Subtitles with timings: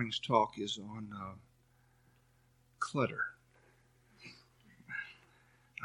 [0.00, 1.34] Morning's talk is on uh,
[2.78, 3.20] clutter.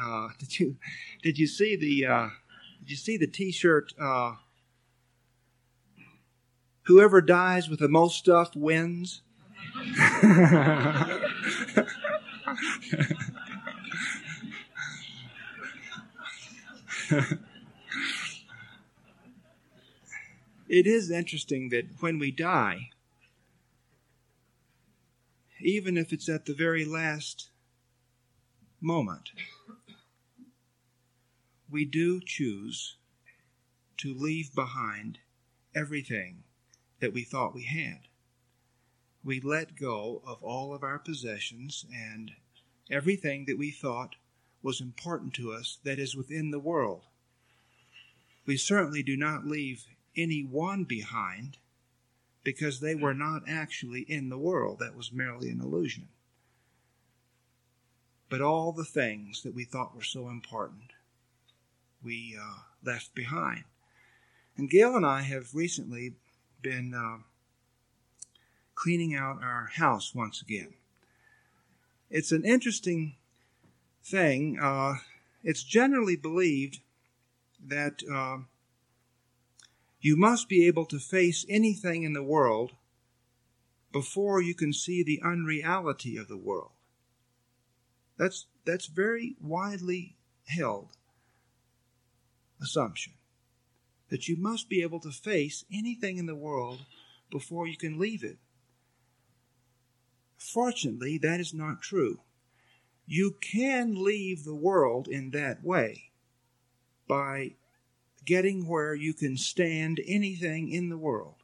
[0.01, 0.77] Uh, did you
[1.21, 2.29] did you see the uh,
[2.79, 3.91] did you see the T-shirt?
[3.99, 4.35] Uh,
[6.83, 9.21] Whoever dies with the most stuff wins.
[20.69, 22.91] it is interesting that when we die,
[25.65, 27.49] even if it's at the very last
[28.79, 29.31] moment,
[31.67, 32.97] we do choose
[33.97, 35.17] to leave behind
[35.73, 36.43] everything
[36.99, 38.01] that we thought we had.
[39.23, 42.31] We let go of all of our possessions and
[42.91, 44.17] everything that we thought
[44.61, 47.05] was important to us that is within the world.
[48.45, 51.57] We certainly do not leave any one behind
[52.45, 54.79] because they were not actually in the world.
[54.79, 56.07] That was merely an illusion.
[58.29, 60.93] But all the things that we thought were so important,
[62.03, 63.63] we uh, left behind.
[64.55, 66.13] And Gail and I have recently
[66.61, 67.23] been uh,
[68.75, 70.75] cleaning out our house once again.
[72.11, 73.15] It's an interesting
[74.03, 74.59] thing.
[74.61, 74.95] Uh,
[75.43, 76.79] it's generally believed
[77.67, 78.37] that uh,
[80.05, 82.73] you must be able to face anything in the world
[83.91, 86.73] before you can see the unreality of the world.
[88.15, 90.89] That's, that's very widely held
[92.61, 93.13] assumption
[94.09, 96.81] that you must be able to face anything in the world
[97.31, 98.37] before you can leave it.
[100.37, 102.19] Fortunately, that is not true.
[103.07, 106.11] You can leave the world in that way
[107.07, 107.55] by
[108.25, 111.35] getting where you can stand anything in the world.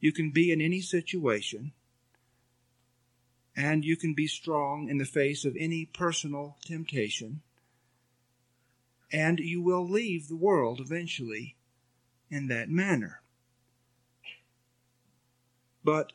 [0.00, 1.72] You can be in any situation,
[3.56, 7.40] and you can be strong in the face of any personal temptation
[9.14, 11.54] and you will leave the world eventually
[12.30, 13.20] in that manner.
[15.84, 16.12] But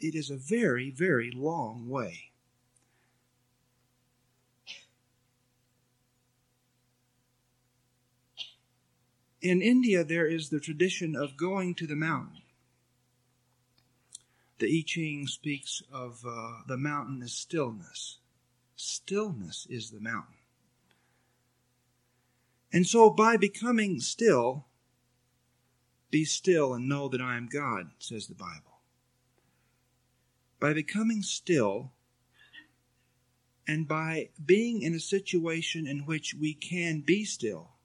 [0.00, 2.27] it is a very, very long way.
[9.40, 12.42] In India, there is the tradition of going to the mountain.
[14.58, 18.18] The I Ching speaks of uh, the mountain as stillness.
[18.74, 20.34] Stillness is the mountain.
[22.72, 24.66] And so by becoming still,
[26.10, 28.80] be still and know that I am God, says the Bible.
[30.58, 31.92] By becoming still,
[33.66, 37.77] and by being in a situation in which we can be still,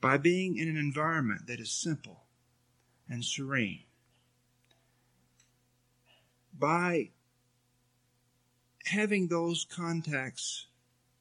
[0.00, 2.24] by being in an environment that is simple
[3.08, 3.84] and serene,
[6.56, 7.10] by
[8.86, 10.66] having those contacts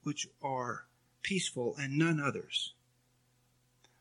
[0.03, 0.85] which are
[1.27, 2.73] peaceful, and none others.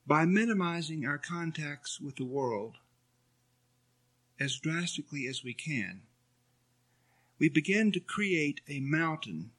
[0.06, 2.76] By minimizing our contacts with the world
[4.38, 6.02] as drastically as we can,
[7.40, 9.50] we begin to create a mountain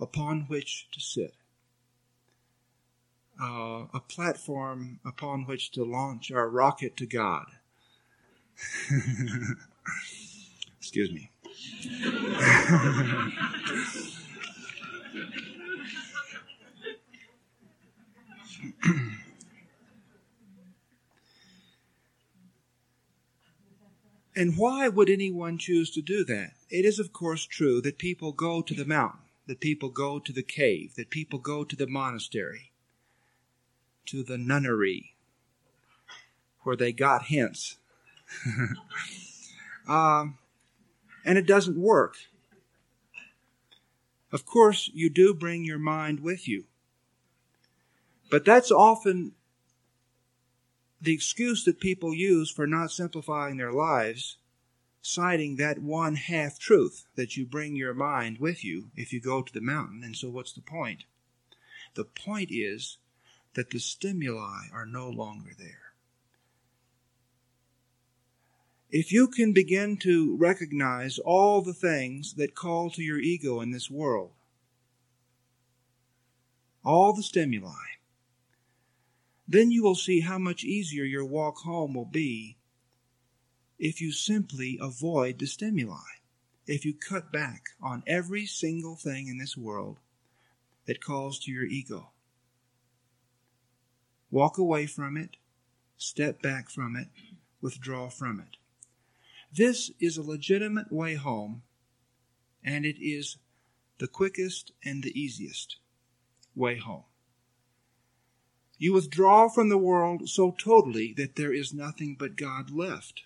[0.00, 1.34] upon which to sit,
[3.40, 7.46] uh, a platform upon which to launch our rocket to God.
[10.78, 11.30] Excuse me.
[24.36, 26.52] and why would anyone choose to do that?
[26.68, 30.32] It is, of course, true that people go to the mountain, that people go to
[30.32, 32.69] the cave, that people go to the monastery,
[34.06, 35.14] to the nunnery,
[36.62, 37.76] where they got hints.
[39.88, 40.38] um,
[41.24, 42.16] and it doesn't work.
[44.32, 46.64] Of course, you do bring your mind with you.
[48.30, 49.32] But that's often
[51.00, 54.36] the excuse that people use for not simplifying their lives,
[55.02, 59.42] citing that one half truth that you bring your mind with you if you go
[59.42, 60.02] to the mountain.
[60.04, 61.04] And so, what's the point?
[61.94, 62.98] The point is
[63.54, 65.92] that the stimuli are no longer there.
[68.90, 73.70] If you can begin to recognize all the things that call to your ego in
[73.70, 74.32] this world,
[76.84, 77.72] all the stimuli,
[79.46, 82.56] then you will see how much easier your walk home will be
[83.78, 86.18] if you simply avoid the stimuli,
[86.66, 89.98] if you cut back on every single thing in this world
[90.86, 92.09] that calls to your ego.
[94.30, 95.36] Walk away from it,
[95.96, 97.08] step back from it,
[97.60, 98.56] withdraw from it.
[99.52, 101.62] This is a legitimate way home,
[102.62, 103.38] and it is
[103.98, 105.76] the quickest and the easiest
[106.54, 107.04] way home.
[108.78, 113.24] You withdraw from the world so totally that there is nothing but God left.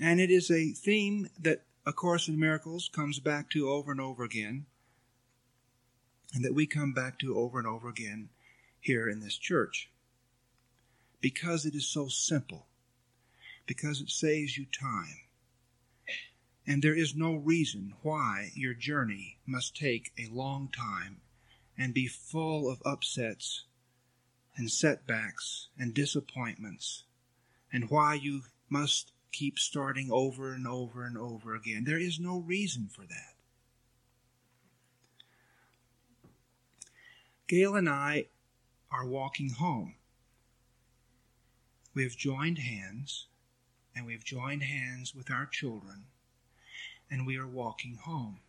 [0.00, 4.00] And it is a theme that A Course in Miracles comes back to over and
[4.00, 4.66] over again,
[6.36, 8.28] and that we come back to over and over again
[8.78, 9.88] here in this church.
[11.22, 12.66] Because it is so simple,
[13.64, 15.22] because it saves you time,
[16.66, 21.22] and there is no reason why your journey must take a long time
[21.78, 23.64] and be full of upsets
[24.56, 27.04] and setbacks and disappointments,
[27.72, 31.84] and why you must keep starting over and over and over again.
[31.84, 33.35] There is no reason for that.
[37.48, 38.26] Gail and I
[38.90, 39.94] are walking home.
[41.94, 43.26] We have joined hands,
[43.94, 46.06] and we have joined hands with our children
[47.10, 48.40] and we are walking home.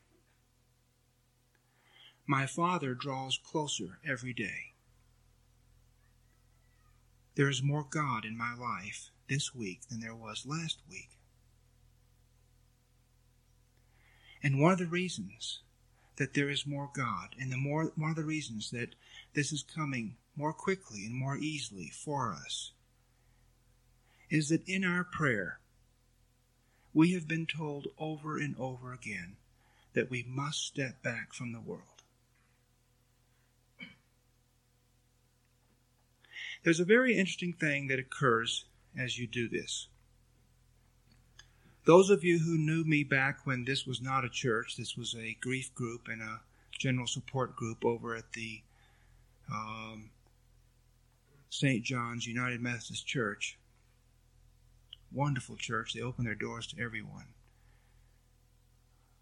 [2.25, 4.73] My Father draws closer every day.
[7.35, 11.09] There is more God in my life this week than there was last week.
[14.41, 15.61] And one of the reasons
[16.17, 18.95] that there is more God, and the more one of the reasons that
[19.33, 22.71] this is coming more quickly and more easily for us,
[24.29, 25.59] is that in our prayer
[26.93, 29.35] we have been told over and over again
[29.93, 31.81] that we must step back from the world.
[36.63, 38.65] There's a very interesting thing that occurs
[38.97, 39.87] as you do this.
[41.87, 45.15] Those of you who knew me back when this was not a church, this was
[45.15, 46.41] a grief group and a
[46.77, 48.59] general support group over at the
[49.49, 50.09] um,
[51.49, 51.85] St.
[51.85, 53.57] John's United Methodist Church,
[55.13, 55.93] wonderful church.
[55.93, 57.27] They open their doors to everyone.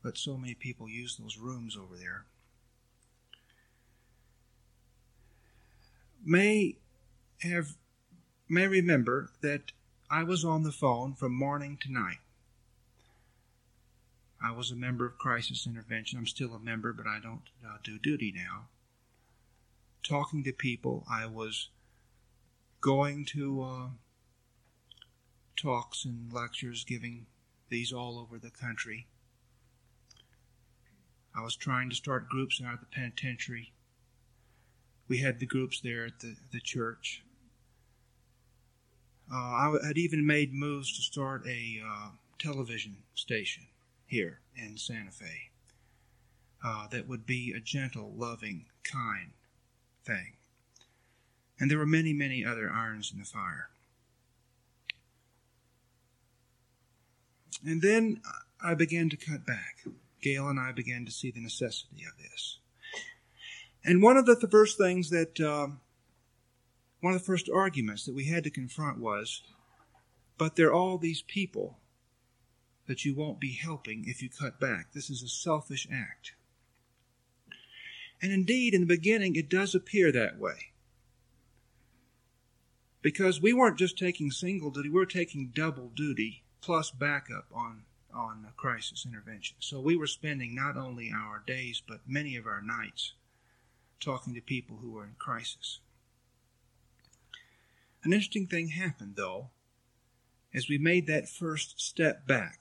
[0.01, 2.25] But so many people use those rooms over there.
[6.25, 6.77] May
[7.41, 7.75] have
[8.49, 9.71] may remember that
[10.09, 12.17] I was on the phone from morning to night.
[14.45, 16.19] I was a member of Crisis Intervention.
[16.19, 18.67] I'm still a member, but I don't uh, do duty now.
[20.03, 21.69] Talking to people, I was
[22.79, 23.87] going to uh,
[25.55, 27.25] talks and lectures, giving
[27.69, 29.07] these all over the country.
[31.35, 33.73] I was trying to start groups out of the penitentiary.
[35.07, 37.23] We had the groups there at the, the church.
[39.33, 43.65] Uh, I had even made moves to start a uh, television station
[44.07, 45.51] here in Santa Fe
[46.65, 49.31] uh, that would be a gentle, loving, kind
[50.03, 50.33] thing.
[51.59, 53.69] And there were many, many other irons in the fire.
[57.65, 58.21] And then
[58.63, 59.85] I began to cut back.
[60.21, 62.57] Gail and I began to see the necessity of this.
[63.83, 65.81] And one of the, the first things that, um,
[66.99, 69.43] one of the first arguments that we had to confront was,
[70.37, 71.77] but there are all these people
[72.87, 74.93] that you won't be helping if you cut back.
[74.93, 76.33] This is a selfish act.
[78.21, 80.71] And indeed, in the beginning, it does appear that way.
[83.01, 87.83] Because we weren't just taking single duty, we were taking double duty plus backup on
[88.11, 89.57] on crisis intervention.
[89.59, 93.13] So we were spending not only our days but many of our nights
[93.99, 95.81] talking to people who were in crisis.
[98.03, 99.49] An interesting thing happened though
[100.55, 102.59] as we made that first step back,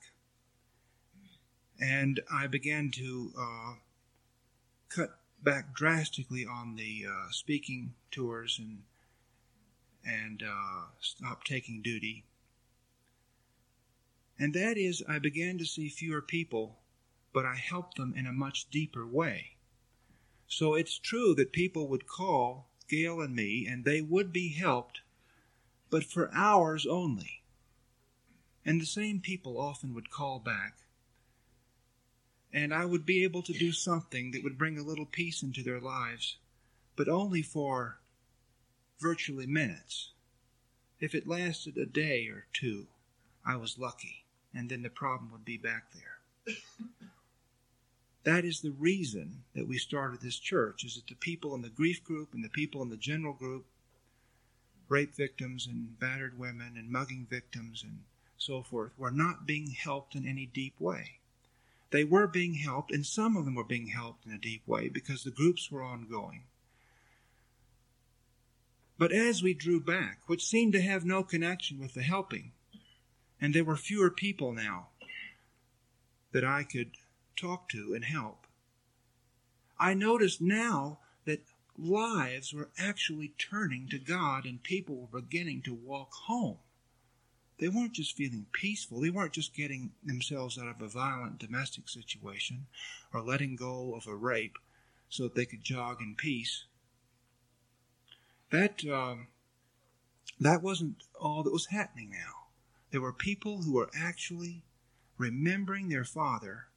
[1.79, 3.73] and I began to uh,
[4.89, 8.83] cut back drastically on the uh, speaking tours and
[10.05, 12.25] and uh, stop taking duty
[14.37, 16.77] and that is, I began to see fewer people,
[17.31, 19.55] but I helped them in a much deeper way.
[20.47, 25.01] So it's true that people would call Gail and me, and they would be helped,
[25.89, 27.43] but for hours only.
[28.65, 30.77] And the same people often would call back,
[32.55, 35.61] and I would be able to do something that would bring a little peace into
[35.61, 36.37] their lives,
[36.95, 37.99] but only for
[38.97, 40.11] virtually minutes.
[41.01, 42.87] If it lasted a day or two,
[43.45, 46.55] I was lucky and then the problem would be back there.
[48.23, 51.69] That is the reason that we started this church, is that the people in the
[51.69, 53.65] grief group and the people in the general group,
[54.87, 57.99] rape victims and battered women and mugging victims and
[58.37, 61.19] so forth, were not being helped in any deep way.
[61.91, 64.89] They were being helped, and some of them were being helped in a deep way
[64.89, 66.45] because the groups were ongoing.
[68.97, 72.53] But as we drew back, which seemed to have no connection with the helping,
[73.39, 74.89] and there were fewer people now
[76.31, 76.91] that I could
[77.35, 78.47] talk to and help,
[79.77, 81.43] I noticed now that
[81.77, 86.59] lives were actually turning to God and people were beginning to walk home.
[87.57, 88.99] They weren't just feeling peaceful.
[88.99, 92.67] They weren't just getting themselves out of a violent domestic situation
[93.13, 94.57] or letting go of a rape
[95.09, 96.65] so that they could jog in peace.
[98.51, 99.27] That, um,
[100.39, 102.47] that wasn't all that was happening now.
[102.91, 104.63] There were people who were actually
[105.17, 106.67] remembering their father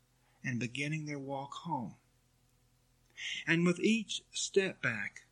[0.45, 1.97] and beginning their walk home.
[3.47, 5.23] And with each step back,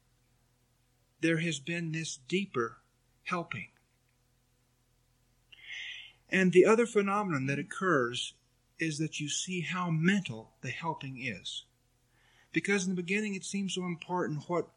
[1.21, 2.79] there has been this deeper
[3.25, 3.69] helping.
[6.31, 8.35] And the other phenomenon that occurs
[8.79, 11.65] is that you see how mental the helping is.
[12.53, 14.69] Because in the beginning it seems so important what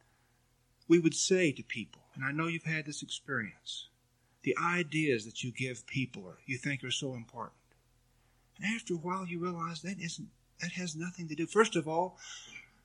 [0.88, 2.02] we would say to people.
[2.16, 3.88] And I know you've had this experience.
[4.44, 7.56] The ideas that you give people or you think are so important.
[8.58, 10.30] And after a while you realize that isn't
[10.62, 11.46] that has nothing to do.
[11.46, 12.18] First of all,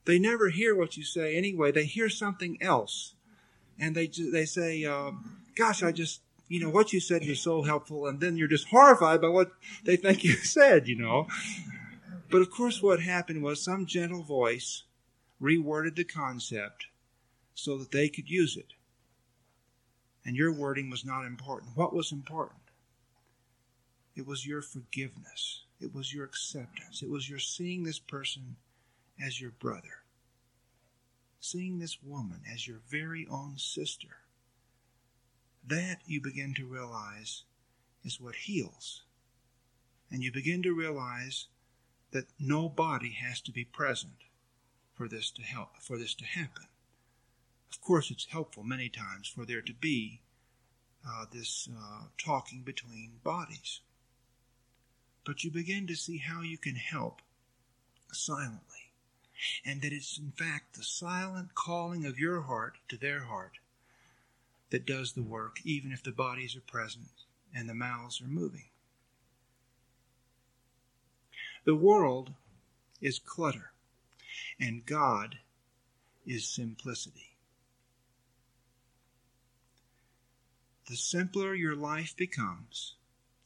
[0.05, 1.73] they never hear what you say anyway.
[1.73, 3.15] They hear something else,
[3.79, 5.13] and they they say, uh,
[5.57, 8.69] "Gosh, I just you know what you said was so helpful," and then you're just
[8.69, 9.53] horrified by what
[9.85, 10.89] they think you said.
[10.89, 11.29] You know,
[12.31, 14.85] but of course, what happened was some gentle voice
[15.41, 16.87] reworded the concept
[17.55, 18.75] so that they could use it,
[20.25, 21.77] and your wording was not important.
[21.77, 22.61] What was important?
[24.17, 25.65] It was your forgiveness.
[25.81, 27.03] It was your acceptance.
[27.03, 28.57] It was your seeing this person
[29.21, 30.05] as your brother,
[31.41, 34.24] seeing this woman as your very own sister.
[35.67, 37.45] That you begin to realize
[38.05, 39.03] is what heals.
[40.11, 41.47] And you begin to realize
[42.11, 44.25] that no body has to be present
[44.95, 46.67] for this to help for this to happen.
[47.73, 50.21] Of course, it's helpful many times for there to be
[51.07, 53.81] uh, this uh, talking between bodies.
[55.25, 57.21] But you begin to see how you can help
[58.13, 58.93] silently
[59.65, 63.59] and that it's in fact the silent calling of your heart to their heart
[64.71, 68.69] that does the work, even if the bodies are present and the mouths are moving.
[71.65, 72.33] The world
[73.01, 73.73] is clutter,
[74.61, 75.39] and God
[76.27, 77.37] is simplicity.
[80.89, 82.97] The simpler your life becomes,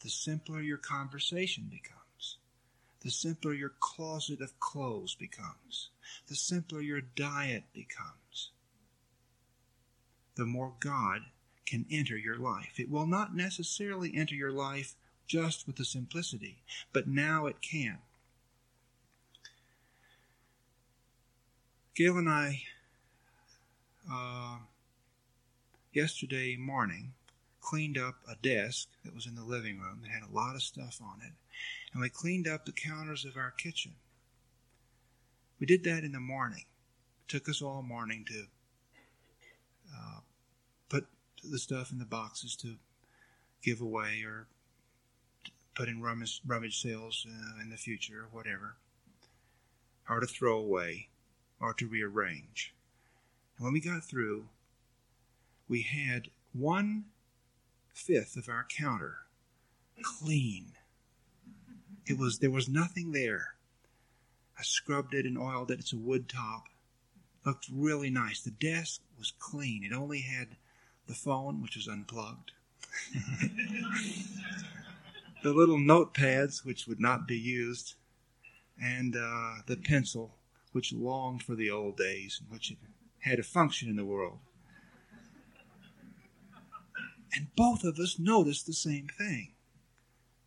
[0.02, 1.98] the simpler your conversation becomes
[3.00, 5.90] the simpler your closet of clothes becomes,
[6.26, 8.17] the simpler your diet becomes,
[10.38, 11.20] the more God
[11.66, 12.78] can enter your life.
[12.78, 14.94] It will not necessarily enter your life
[15.26, 16.56] just with the simplicity,
[16.92, 17.98] but now it can.
[21.94, 22.62] Gail and I,
[24.10, 24.58] uh,
[25.92, 27.12] yesterday morning,
[27.60, 30.62] cleaned up a desk that was in the living room that had a lot of
[30.62, 31.32] stuff on it
[31.92, 33.92] and we cleaned up the counters of our kitchen.
[35.58, 36.64] We did that in the morning.
[37.24, 38.44] It took us all morning to
[39.92, 40.20] uh,
[41.42, 42.76] the stuff in the boxes to
[43.62, 44.46] give away or
[45.74, 48.76] put in rummage, rummage sales uh, in the future or whatever,
[50.08, 51.08] or to throw away
[51.60, 52.74] or to rearrange.
[53.56, 54.46] And when we got through,
[55.68, 57.04] we had one
[57.92, 59.18] fifth of our counter
[60.02, 60.72] clean
[62.08, 63.54] it was there was nothing there.
[64.58, 65.78] I scrubbed it and oiled it.
[65.78, 66.64] It's a wood top.
[67.44, 68.40] Looked really nice.
[68.40, 69.84] The desk was clean.
[69.84, 70.56] It only had
[71.08, 72.52] the phone, which was unplugged.
[75.42, 77.94] the little notepads, which would not be used,
[78.80, 80.36] and uh, the pencil,
[80.72, 82.78] which longed for the old days, in which it
[83.20, 84.38] had a function in the world.
[87.34, 89.52] And both of us noticed the same thing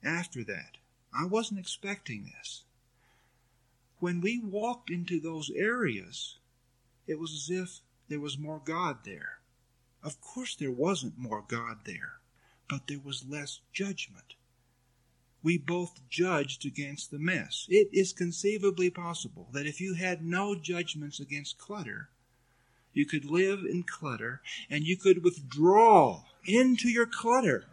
[0.03, 0.77] after that.
[1.13, 2.63] I wasn't expecting this.
[3.99, 6.37] When we walked into those areas,
[7.05, 9.40] it was as if there was more God there.
[10.03, 12.20] Of course, there wasn't more God there,
[12.67, 14.36] but there was less judgment.
[15.43, 17.65] We both judged against the mess.
[17.70, 22.10] It is conceivably possible that if you had no judgments against clutter,
[22.93, 27.65] you could live in clutter and you could withdraw into your clutter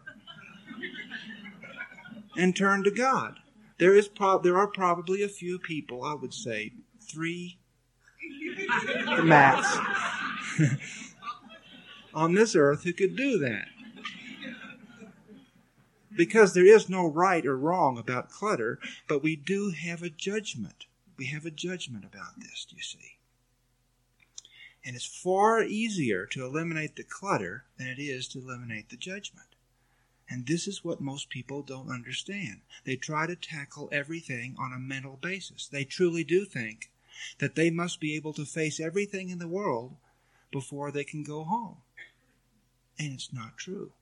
[2.37, 3.41] and turn to God.
[3.79, 7.59] There is pro- there are probably a few people, I would say three
[9.17, 9.79] the max
[12.19, 13.69] on this earth who could do that.
[16.17, 20.87] Because there is no right or wrong about clutter, but we do have a judgment.
[21.17, 23.19] We have a judgment about this, you see?
[24.85, 29.47] And it's far easier to eliminate the clutter than it is to eliminate the judgment.
[30.29, 32.63] And this is what most people don't understand.
[32.85, 35.69] They try to tackle everything on a mental basis.
[35.69, 36.91] They truly do think
[37.39, 39.95] that they must be able to face everything in the world
[40.51, 41.77] before they can go home.
[42.99, 43.93] And it's not true.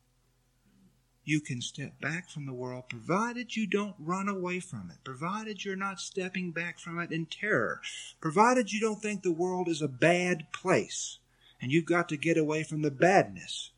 [1.25, 5.65] You can step back from the world provided you don't run away from it, provided
[5.65, 7.81] you're not stepping back from it in terror,
[8.21, 11.19] provided you don't think the world is a bad place
[11.61, 13.71] and you've got to get away from the badness,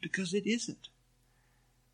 [0.00, 0.88] because it isn't.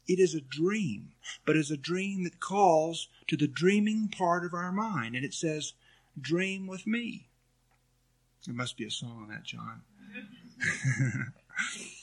[0.07, 1.13] It is a dream,
[1.47, 5.15] but it's a dream that calls to the dreaming part of our mind.
[5.15, 5.75] And it says,
[6.21, 7.29] Dream with me.
[8.45, 9.83] There must be a song on that, John.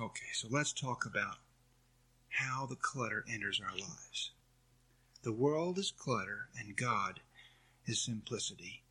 [0.00, 1.36] okay, so let's talk about
[2.28, 4.30] how the clutter enters our lives.
[5.22, 7.20] The world is clutter, and God
[7.86, 8.82] is simplicity.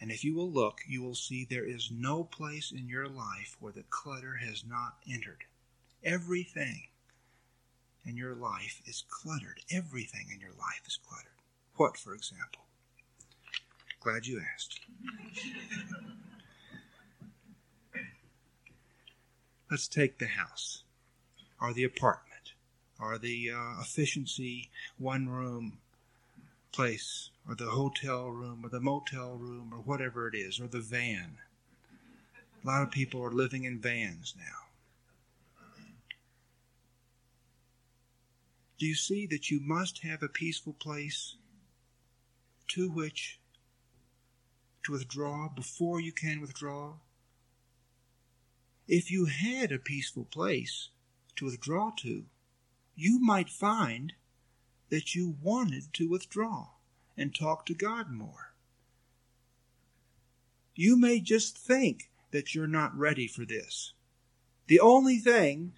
[0.00, 3.56] And if you will look, you will see there is no place in your life
[3.58, 5.44] where the clutter has not entered.
[6.02, 6.88] Everything
[8.04, 9.60] in your life is cluttered.
[9.70, 11.30] Everything in your life is cluttered.
[11.76, 12.64] What, for example?
[14.00, 14.80] Glad you asked.
[19.74, 20.84] Let's take the house,
[21.60, 22.52] or the apartment,
[23.00, 25.78] or the uh, efficiency one room
[26.70, 30.78] place or the hotel room or the motel room or whatever it is or the
[30.78, 31.38] van.
[32.62, 34.68] A lot of people are living in vans now.
[38.78, 41.34] Do you see that you must have a peaceful place
[42.68, 43.40] to which
[44.84, 46.92] to withdraw before you can withdraw?
[48.86, 50.90] If you had a peaceful place
[51.36, 52.24] to withdraw to,
[52.94, 54.12] you might find
[54.90, 56.68] that you wanted to withdraw
[57.16, 58.54] and talk to God more.
[60.74, 63.92] You may just think that you're not ready for this.
[64.66, 65.72] The only thing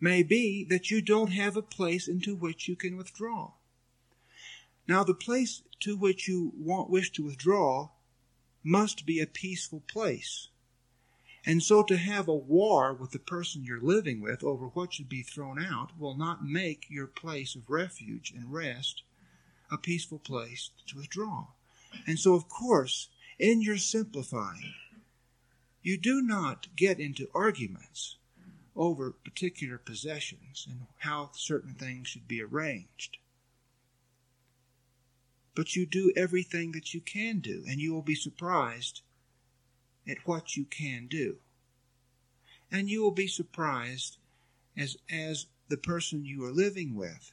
[0.00, 3.52] may be that you don't have a place into which you can withdraw.
[4.86, 7.90] Now, the place to which you want, wish to withdraw
[8.64, 10.48] must be a peaceful place.
[11.48, 15.08] And so to have a war with the person you're living with over what should
[15.08, 19.02] be thrown out will not make your place of refuge and rest
[19.70, 21.46] a peaceful place to withdraw.
[22.06, 23.08] And so, of course,
[23.38, 24.74] in your simplifying,
[25.82, 28.16] you do not get into arguments
[28.76, 33.16] over particular possessions and how certain things should be arranged.
[35.54, 39.00] But you do everything that you can do, and you will be surprised
[40.08, 41.36] at what you can do.
[42.70, 44.18] And you will be surprised
[44.76, 47.32] as, as the person you are living with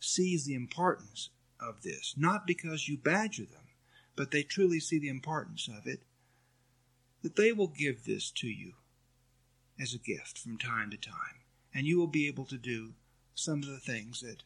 [0.00, 3.68] sees the importance of this, not because you badger them,
[4.16, 6.00] but they truly see the importance of it,
[7.22, 8.72] that they will give this to you
[9.78, 12.92] as a gift from time to time, and you will be able to do
[13.34, 14.42] some of the things that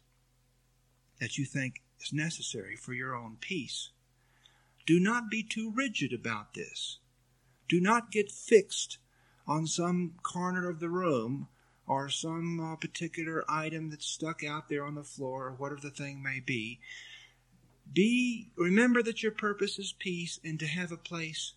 [1.21, 3.91] that you think is necessary for your own peace.
[4.87, 6.99] Do not be too rigid about this.
[7.69, 8.99] Do not get fixed
[9.47, 11.49] on some corner of the room
[11.87, 15.91] or some uh, particular item that's stuck out there on the floor or whatever the
[15.91, 16.81] thing may be.
[17.93, 21.53] Be remember that your purpose is peace and to have a place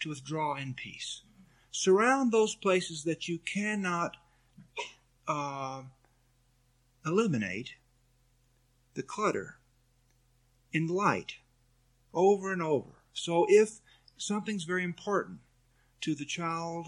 [0.00, 1.22] to withdraw in peace.
[1.70, 4.16] Surround those places that you cannot
[5.26, 5.82] uh,
[7.04, 7.74] eliminate
[8.94, 9.56] the clutter
[10.72, 11.36] in light
[12.14, 13.80] over and over so if
[14.16, 15.38] something's very important
[16.00, 16.86] to the child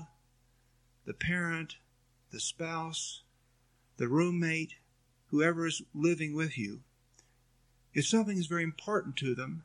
[1.04, 1.76] the parent
[2.34, 3.22] the spouse,
[3.96, 4.74] the roommate,
[5.28, 6.80] whoever is living with you,
[7.94, 9.62] if something is very important to them,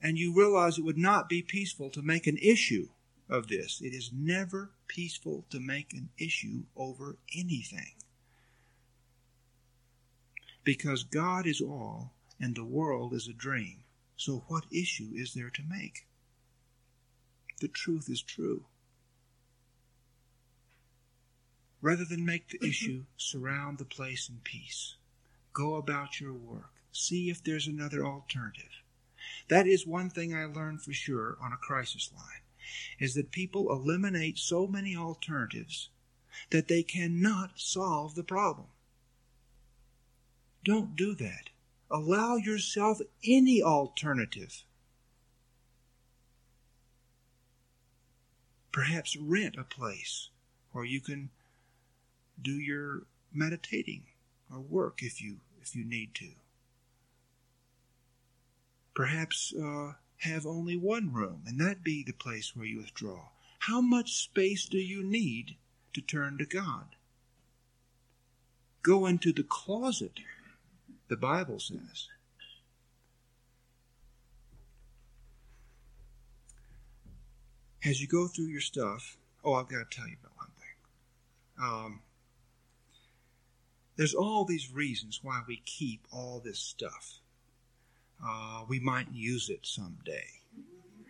[0.00, 2.88] and you realize it would not be peaceful to make an issue
[3.28, 7.94] of this, it is never peaceful to make an issue over anything.
[10.62, 13.82] Because God is all and the world is a dream.
[14.20, 16.06] So, what issue is there to make?
[17.62, 18.66] The truth is true.
[21.80, 22.68] Rather than make the mm-hmm.
[22.68, 24.96] issue, surround the place in peace.
[25.54, 26.70] Go about your work.
[26.92, 28.82] See if there's another alternative.
[29.48, 32.42] That is one thing I learned for sure on a crisis line,
[32.98, 35.88] is that people eliminate so many alternatives
[36.50, 38.68] that they cannot solve the problem.
[40.62, 41.48] Don't do that.
[41.90, 44.64] Allow yourself any alternative.
[48.72, 50.30] Perhaps rent a place
[50.72, 51.30] where you can
[52.40, 54.04] do your meditating
[54.52, 56.30] or work if you if you need to.
[58.94, 63.28] perhaps uh, have only one room, and that be the place where you withdraw.
[63.60, 65.56] How much space do you need
[65.94, 66.96] to turn to God?
[68.82, 70.20] Go into the closet,
[71.10, 72.08] the Bible says.
[77.84, 81.62] As you go through your stuff, oh, I've got to tell you about one thing.
[81.62, 82.00] Um,
[83.96, 87.18] there's all these reasons why we keep all this stuff.
[88.24, 90.26] Uh, we might use it someday.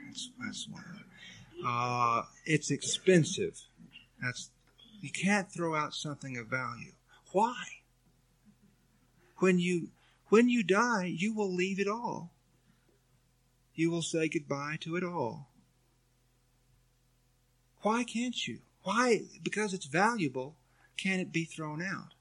[0.06, 1.04] That's, that's one.
[1.66, 3.60] Uh, it's expensive.
[4.22, 4.50] That's
[5.02, 6.92] you can't throw out something of value.
[7.32, 7.79] Why?
[9.40, 9.88] When you
[10.28, 12.30] when you die, you will leave it all.
[13.74, 15.48] You will say goodbye to it all.
[17.82, 18.58] Why can't you?
[18.82, 19.22] Why?
[19.42, 20.56] Because it's valuable,
[20.96, 22.14] can it be thrown out?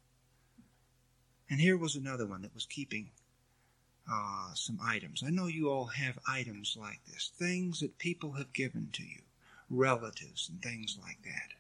[1.50, 3.12] And here was another one that was keeping
[4.12, 5.22] uh, some items.
[5.26, 9.22] I know you all have items like this, things that people have given to you,
[9.70, 11.54] relatives and things like that.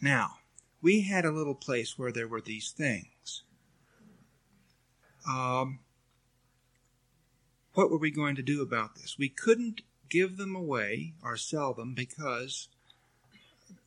[0.00, 0.38] Now,
[0.80, 3.42] we had a little place where there were these things.
[5.28, 5.80] Um,
[7.74, 9.16] what were we going to do about this?
[9.18, 12.68] We couldn't give them away or sell them because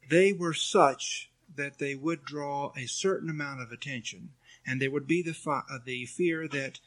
[0.10, 4.30] they were such that they would draw a certain amount of attention,
[4.66, 6.80] and there would be the fi- uh, the fear that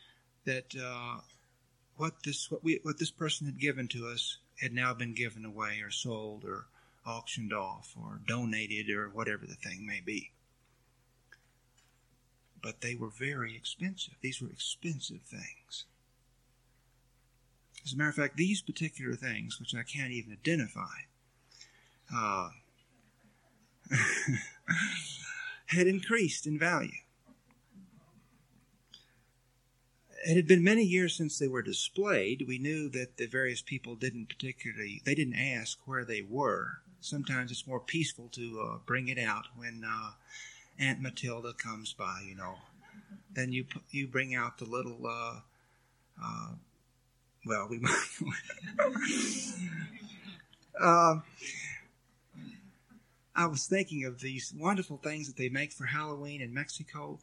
[0.44, 1.20] that uh,
[1.96, 5.44] what this what we what this person had given to us had now been given
[5.44, 6.66] away or sold or
[7.06, 10.32] auctioned off or donated or whatever the thing may be.
[12.62, 14.14] But they were very expensive.
[14.20, 15.84] These were expensive things.
[17.84, 21.04] As a matter of fact, these particular things, which I can't even identify,
[22.14, 22.48] uh,
[25.66, 26.92] had increased in value.
[30.26, 32.46] It had been many years since they were displayed.
[32.48, 36.78] We knew that the various people didn't particularly, they didn't ask where they were.
[37.04, 40.12] Sometimes it's more peaceful to uh, bring it out when uh,
[40.78, 42.54] Aunt Matilda comes by, you know.
[43.34, 45.40] Then you you bring out the little, uh,
[46.22, 46.52] uh
[47.44, 47.92] well, we might.
[50.80, 51.22] Um,
[53.36, 57.18] I was thinking of these wonderful things that they make for Halloween in Mexico.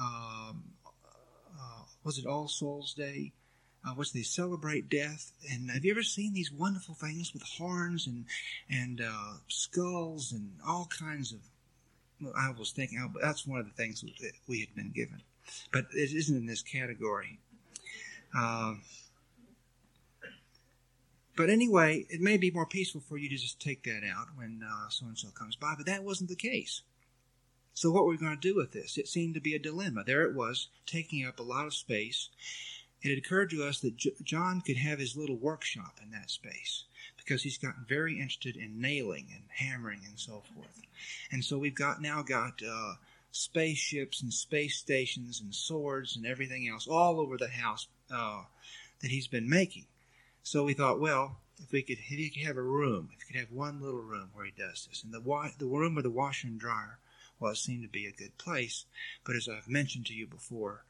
[0.00, 3.32] Um, uh, was it All Souls Day?
[3.86, 5.30] Uh, which they celebrate death.
[5.52, 8.24] And have you ever seen these wonderful things with horns and
[8.68, 11.38] and uh, skulls and all kinds of?
[12.20, 15.22] Well, I was thinking oh, that's one of the things that we had been given,
[15.72, 17.38] but it isn't in this category.
[18.36, 18.74] Uh,
[21.36, 24.64] but anyway, it may be more peaceful for you to just take that out when
[24.88, 26.82] so and so comes by, but that wasn't the case.
[27.76, 28.96] So, what were we going to do with this?
[28.96, 30.02] It seemed to be a dilemma.
[30.02, 32.30] There it was, taking up a lot of space.
[33.02, 36.84] It occurred to us that J- John could have his little workshop in that space
[37.16, 40.82] because he's gotten very interested in nailing and hammering and so forth.
[41.30, 42.94] And so we've got now got uh,
[43.30, 48.44] spaceships and space stations and swords and everything else all over the house uh,
[49.02, 49.86] that he's been making.
[50.42, 53.32] So we thought, well, if we could, if he could have a room, if he
[53.32, 56.04] could have one little room where he does this, and the wa- the room with
[56.04, 56.98] the washer and dryer
[57.38, 58.84] was seemed to be a good place.
[59.24, 60.84] But as I've mentioned to you before,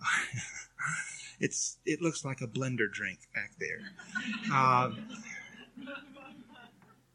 [1.40, 3.80] it's it looks like a blender drink back there.
[4.52, 5.08] Um,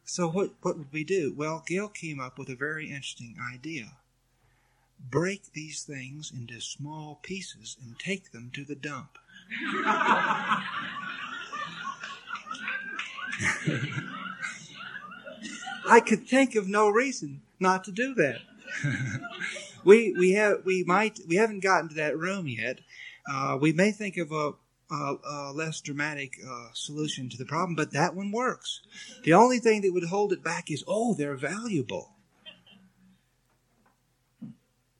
[0.04, 1.34] so what what would we do?
[1.36, 3.98] Well, Gail came up with a very interesting idea.
[5.00, 9.18] Break these things into small pieces and take them to the dump.
[15.90, 18.40] I could think of no reason not to do that.
[19.84, 22.80] we we have we might we haven't gotten to that room yet.
[23.30, 24.52] Uh, we may think of a,
[24.94, 28.82] a, a less dramatic uh, solution to the problem, but that one works.
[29.24, 32.10] The only thing that would hold it back is oh, they're valuable.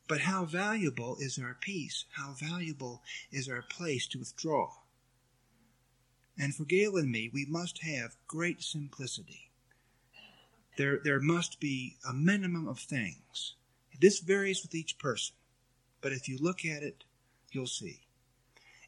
[0.08, 2.06] But how valuable is our peace?
[2.12, 4.70] How valuable is our place to withdraw?
[6.38, 9.50] And for Gail and me, we must have great simplicity.
[10.78, 13.54] There, there must be a minimum of things.
[14.00, 15.36] This varies with each person,
[16.02, 17.04] but if you look at it,
[17.52, 18.02] you'll see.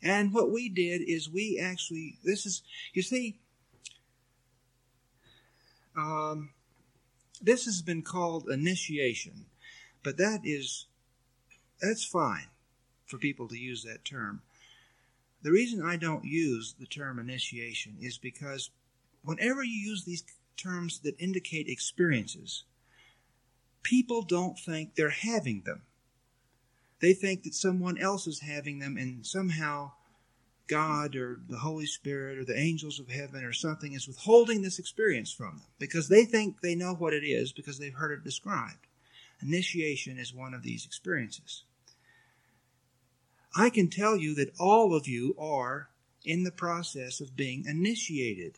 [0.02, 2.62] And what we did is we actually, this is,
[2.94, 3.40] you see,
[5.98, 6.52] um,
[7.42, 9.46] this has been called initiation,
[10.04, 10.86] but that is,
[11.82, 12.48] that's fine
[13.06, 14.42] for people to use that term.
[15.42, 18.72] The reason I don't use the term initiation is because
[19.24, 20.24] whenever you use these
[20.58, 22.64] terms that indicate experiences,
[23.86, 25.84] people don't think they're having them.
[27.00, 29.92] They think that someone else is having them, and somehow
[30.68, 34.80] God or the Holy Spirit or the angels of heaven or something is withholding this
[34.80, 38.24] experience from them because they think they know what it is because they've heard it
[38.24, 38.88] described.
[39.42, 41.64] Initiation is one of these experiences.
[43.56, 45.90] I can tell you that all of you are
[46.24, 48.58] in the process of being initiated.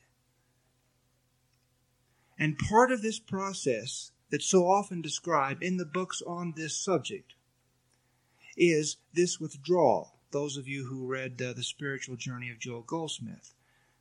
[2.40, 7.34] And part of this process that's so often described in the books on this subject
[8.58, 10.14] is this withdrawal.
[10.32, 13.54] Those of you who read uh, The Spiritual Journey of Joel Goldsmith,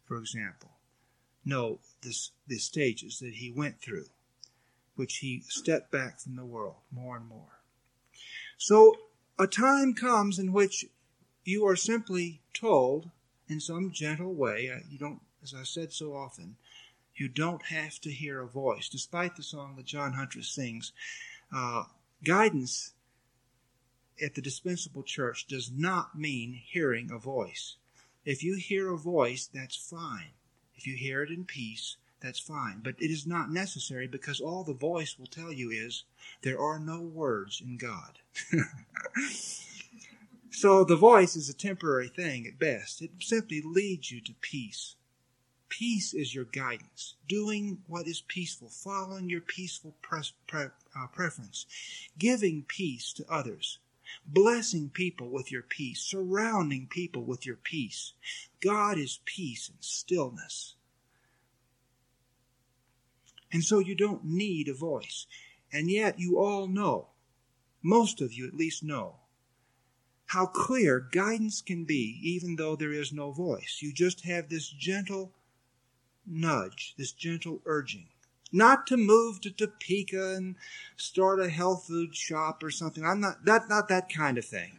[0.04, 0.70] for example,
[1.44, 4.06] know this, the stages that he went through,
[4.96, 7.60] which he stepped back from the world more and more.
[8.56, 8.96] So
[9.38, 10.86] a time comes in which
[11.44, 13.10] you are simply told
[13.48, 16.56] in some gentle way, you don't, as I said so often,
[17.16, 18.88] you don't have to hear a voice.
[18.88, 20.92] Despite the song that John Huntress sings,
[21.54, 21.84] uh,
[22.24, 22.92] guidance
[24.22, 27.76] at the dispensable church does not mean hearing a voice.
[28.24, 30.30] If you hear a voice, that's fine.
[30.76, 32.80] If you hear it in peace, that's fine.
[32.82, 36.04] But it is not necessary because all the voice will tell you is
[36.42, 38.18] there are no words in God.
[40.50, 43.02] so the voice is a temporary thing at best.
[43.02, 44.96] It simply leads you to peace.
[45.68, 51.66] Peace is your guidance, doing what is peaceful, following your peaceful pre- pre- uh, preference,
[52.18, 53.78] giving peace to others,
[54.26, 58.12] blessing people with your peace, surrounding people with your peace.
[58.60, 60.74] God is peace and stillness.
[63.52, 65.26] And so you don't need a voice.
[65.72, 67.08] And yet you all know,
[67.82, 69.16] most of you at least know,
[70.26, 73.78] how clear guidance can be even though there is no voice.
[73.80, 75.32] You just have this gentle
[76.26, 78.08] nudge, this gentle urging.
[78.52, 80.56] Not to move to Topeka and
[80.96, 83.04] start a health food shop or something.
[83.04, 84.78] I'm not that not that kind of thing.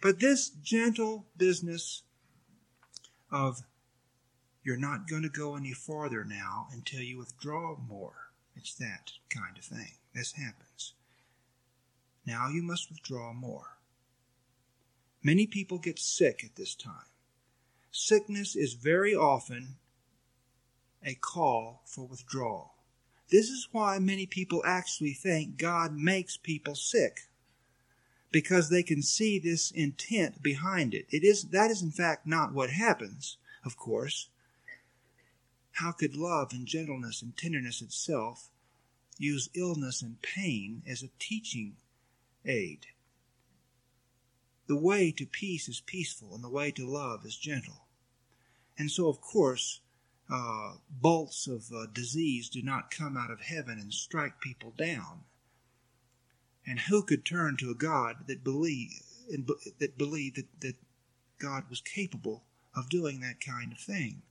[0.00, 2.02] But this gentle business
[3.30, 3.62] of
[4.62, 8.30] you're not going to go any farther now until you withdraw more.
[8.54, 9.96] It's that kind of thing.
[10.14, 10.94] This happens.
[12.26, 13.78] Now you must withdraw more.
[15.22, 17.08] Many people get sick at this time.
[17.90, 19.76] Sickness is very often
[21.04, 22.74] a call for withdrawal.
[23.30, 27.28] This is why many people actually think God makes people sick
[28.32, 31.06] because they can see this intent behind it.
[31.10, 34.28] It is that is in fact not what happens, of course.
[35.72, 38.50] How could love and gentleness and tenderness itself
[39.18, 41.76] use illness and pain as a teaching
[42.44, 42.86] aid?
[44.66, 47.86] The way to peace is peaceful, and the way to love is gentle.
[48.78, 49.80] And so, of course,
[50.30, 55.24] uh, bolts of uh, disease do not come out of heaven and strike people down.
[56.66, 59.02] And who could turn to a God that believe
[59.78, 60.76] that believed that, that
[61.38, 64.22] God was capable of doing that kind of thing?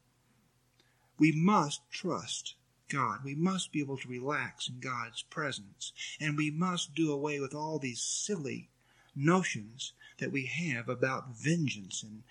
[1.18, 2.56] We must trust
[2.90, 3.20] God.
[3.24, 5.94] We must be able to relax in God's presence.
[6.20, 8.70] And we must do away with all these silly
[9.16, 12.24] notions that we have about vengeance and,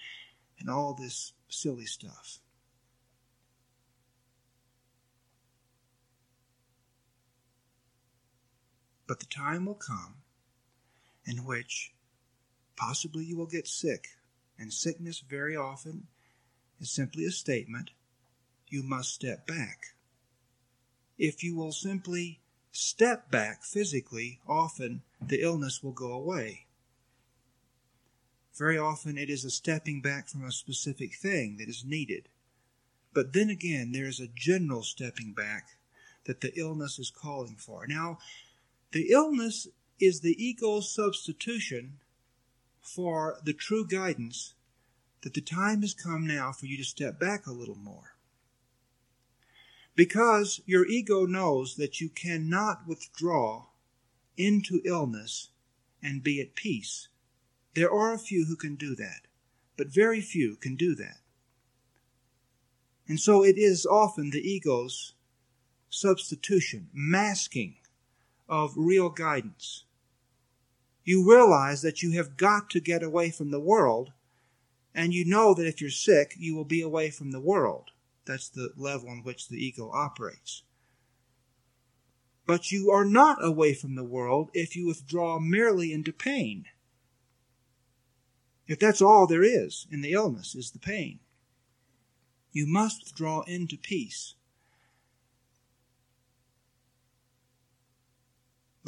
[0.59, 2.40] and all this silly stuff.
[9.09, 10.16] But the time will come
[11.25, 11.92] in which
[12.77, 14.09] possibly you will get sick,
[14.59, 16.07] and sickness very often
[16.79, 17.90] is simply a statement
[18.68, 19.94] you must step back.
[21.16, 22.40] If you will simply
[22.71, 26.66] step back physically, often the illness will go away.
[28.55, 32.29] Very often it is a stepping back from a specific thing that is needed.
[33.14, 35.79] But then again, there is a general stepping back
[36.25, 37.87] that the illness is calling for.
[37.87, 38.18] Now,
[38.92, 39.68] the illness
[40.01, 41.98] is the ego's substitution
[42.81, 44.55] for the true guidance
[45.22, 48.14] that the time has come now for you to step back a little more.
[49.94, 53.66] Because your ego knows that you cannot withdraw
[54.37, 55.51] into illness
[56.01, 57.09] and be at peace.
[57.74, 59.22] There are a few who can do that,
[59.77, 61.18] but very few can do that.
[63.09, 65.14] And so it is often the ego's
[65.90, 67.77] substitution, masking
[68.48, 69.84] of real guidance.
[71.04, 74.12] You realize that you have got to get away from the world,
[74.94, 77.90] and you know that if you're sick, you will be away from the world.
[78.26, 80.62] That's the level on which the ego operates.
[82.46, 86.66] But you are not away from the world if you withdraw merely into pain.
[88.66, 91.20] If that's all there is in the illness, is the pain.
[92.52, 94.34] You must withdraw into peace.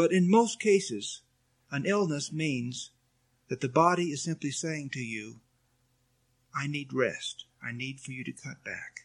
[0.00, 1.20] But in most cases,
[1.70, 2.90] an illness means
[3.48, 5.40] that the body is simply saying to you,
[6.54, 7.44] I need rest.
[7.62, 9.04] I need for you to cut back.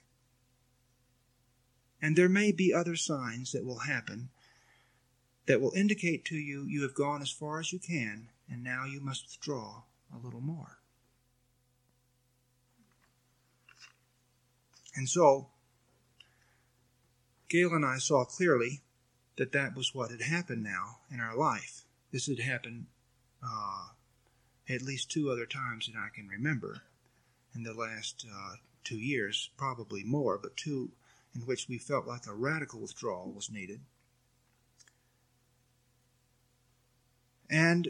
[2.02, 4.30] And there may be other signs that will happen
[5.48, 8.86] that will indicate to you you have gone as far as you can, and now
[8.86, 9.82] you must withdraw
[10.14, 10.80] a little more.
[14.96, 15.50] And so,
[17.50, 18.80] Gail and I saw clearly
[19.38, 21.84] that that was what had happened now in our life.
[22.12, 22.86] This had happened
[23.44, 23.88] uh,
[24.70, 26.82] at least two other times that I can remember
[27.54, 30.92] in the last uh, two years, probably more, but two
[31.34, 33.82] in which we felt like a radical withdrawal was needed.
[37.50, 37.90] And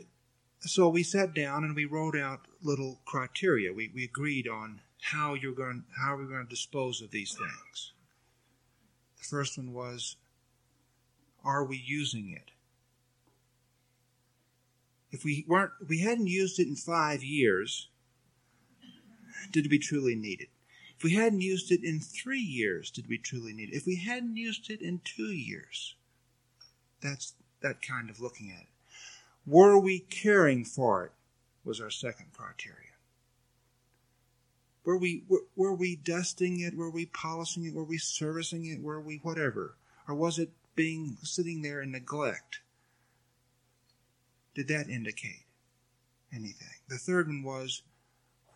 [0.61, 3.71] so we sat down and we wrote out little criteria.
[3.71, 7.91] We, we agreed on how you're going how we're going to dispose of these things.
[9.19, 10.15] The first one was
[11.45, 12.51] are we using it?
[15.11, 17.89] If we weren't if we hadn't used it in 5 years,
[19.51, 20.49] did we truly need it?
[20.97, 23.75] If we hadn't used it in 3 years, did we truly need it?
[23.75, 25.95] If we hadn't used it in 2 years,
[27.01, 28.69] that's that kind of looking at it.
[29.45, 31.11] Were we caring for it?
[31.63, 32.93] Was our second criteria.
[34.83, 36.75] Were we were, were we dusting it?
[36.75, 37.73] Were we polishing it?
[37.73, 38.81] Were we servicing it?
[38.81, 39.75] Were we whatever?
[40.07, 42.59] Or was it being sitting there in neglect?
[44.53, 45.45] Did that indicate
[46.33, 46.79] anything?
[46.87, 47.81] The third one was,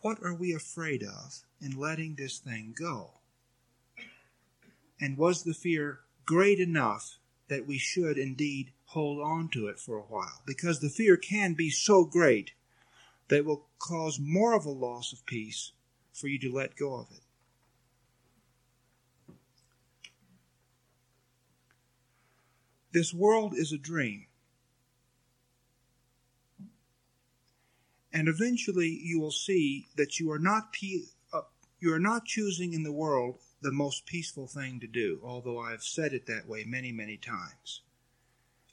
[0.02, 3.10] what are we afraid of in letting this thing go?
[5.00, 9.96] And was the fear great enough that we should indeed hold on to it for
[9.96, 10.42] a while?
[10.46, 12.52] Because the fear can be so great
[13.28, 15.72] that it will cause more of a loss of peace
[16.12, 17.22] for you to let go of it.
[22.92, 24.26] This world is a dream.
[28.12, 31.42] And eventually you will see that you are not pe- uh,
[31.78, 35.70] you are not choosing in the world the most peaceful thing to do, although I
[35.70, 37.82] have said it that way many, many times.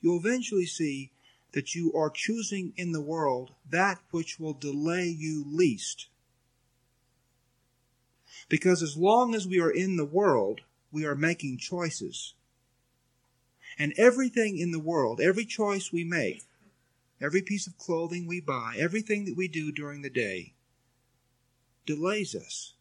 [0.02, 1.12] You'll eventually see
[1.52, 6.08] that you are choosing in the world that which will delay you least.
[8.50, 12.34] Because as long as we are in the world, we are making choices.
[13.80, 16.44] And everything in the world, every choice we make,
[17.22, 20.54] every piece of clothing we buy, everything that we do during the day,
[21.86, 22.74] delays us.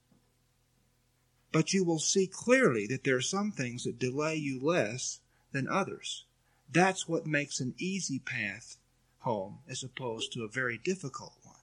[1.53, 5.21] But you will see clearly that there are some things that delay you less
[5.53, 6.25] than others.
[6.71, 8.77] That's what makes an easy path
[9.21, 11.57] home as opposed to a very difficult one.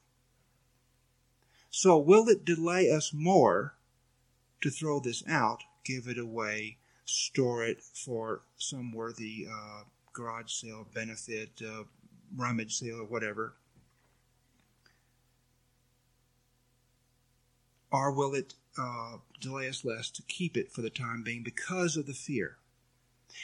[1.70, 3.76] So, will it delay us more
[4.62, 10.88] to throw this out, give it away, store it for some worthy uh, garage sale
[10.94, 11.84] benefit, uh,
[12.36, 13.56] rummage sale, or whatever?
[17.92, 21.96] Or will it uh, delay us less to keep it for the time being because
[21.96, 22.58] of the fear?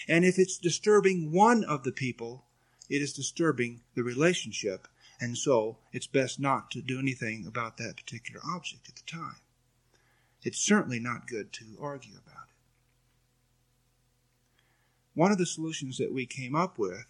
[0.08, 2.46] And if it's disturbing one of the people,
[2.90, 4.88] it is disturbing the relationship,
[5.20, 9.38] and so it's best not to do anything about that particular object at the time.
[10.42, 12.59] It's certainly not good to argue about it.
[15.20, 17.04] One of the solutions that we came up with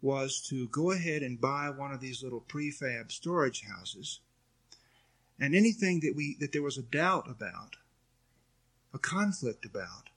[0.00, 4.20] was to go ahead and buy one of these little prefab storage houses.
[5.38, 7.76] And anything that we that there was a doubt about
[8.94, 10.08] a conflict about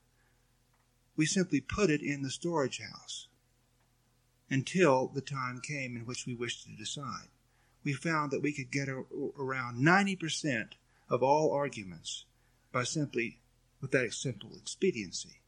[1.18, 3.28] we simply put it in the storage house
[4.50, 7.28] until the time came in which we wished to decide.
[7.84, 9.04] We found that we could get a,
[9.38, 10.76] around 90%
[11.10, 12.24] of all arguments
[12.72, 13.42] by simply
[13.82, 15.42] with that simple expediency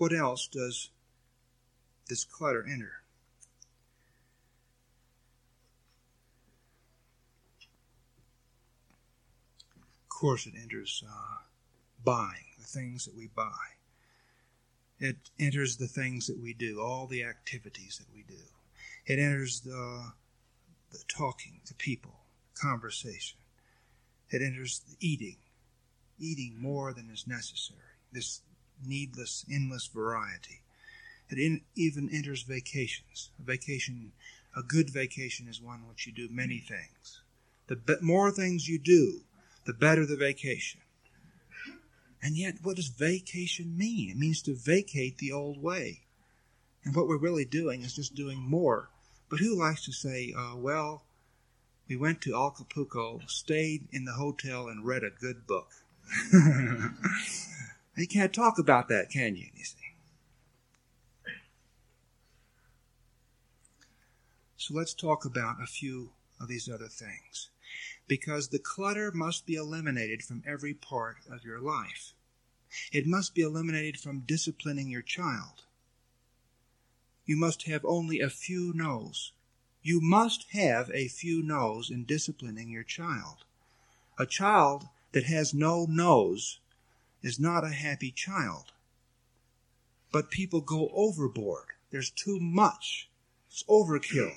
[0.00, 0.88] what else does
[2.08, 3.02] this clutter enter?
[10.04, 11.42] Of course, it enters uh,
[12.02, 13.76] buying, the things that we buy.
[14.98, 18.42] It enters the things that we do, all the activities that we do.
[19.04, 20.12] It enters the,
[20.92, 22.20] the talking to people,
[22.54, 23.38] conversation.
[24.30, 25.36] It enters the eating,
[26.18, 27.80] eating more than is necessary.
[28.12, 28.40] This
[28.84, 30.60] needless, endless variety.
[31.30, 33.30] It in, even enters vacations.
[33.38, 34.12] A vacation,
[34.56, 37.20] a good vacation is one in which you do many things.
[37.68, 39.20] The be- more things you do,
[39.64, 40.80] the better the vacation.
[42.22, 44.10] And yet, what does vacation mean?
[44.10, 46.00] It means to vacate the old way.
[46.84, 48.90] And what we're really doing is just doing more.
[49.28, 51.04] But who likes to say, uh, well,
[51.88, 55.68] we went to Acapulco, stayed in the hotel, and read a good book?
[58.00, 59.48] You can't talk about that, can you?
[59.54, 59.76] You see.
[64.56, 67.50] So let's talk about a few of these other things.
[68.08, 72.14] Because the clutter must be eliminated from every part of your life.
[72.90, 75.64] It must be eliminated from disciplining your child.
[77.26, 79.32] You must have only a few no's.
[79.82, 83.44] You must have a few no's in disciplining your child.
[84.18, 86.60] A child that has no no's
[87.22, 88.72] is not a happy child.
[90.12, 91.66] But people go overboard.
[91.90, 93.08] There's too much.
[93.48, 94.36] It's overkill.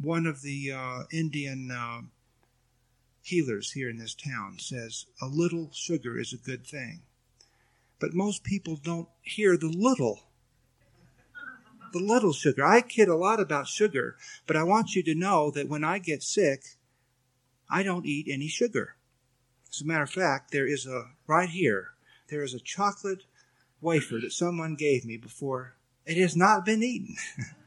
[0.00, 2.02] One of the uh, Indian uh,
[3.22, 7.02] healers here in this town says a little sugar is a good thing.
[8.00, 10.24] But most people don't hear the little.
[11.92, 12.64] The little sugar.
[12.64, 14.16] I kid a lot about sugar,
[14.46, 16.62] but I want you to know that when I get sick,
[17.72, 18.96] I don't eat any sugar.
[19.70, 21.92] As a matter of fact, there is a, right here,
[22.28, 23.24] there is a chocolate
[23.80, 27.16] wafer that someone gave me before it has not been eaten.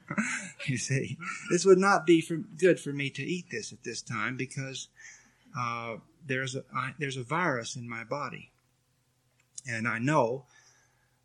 [0.68, 1.18] you see,
[1.50, 4.90] this would not be for, good for me to eat this at this time because
[5.58, 5.96] uh,
[6.26, 8.52] there's a I, there's a virus in my body,
[9.68, 10.46] and I know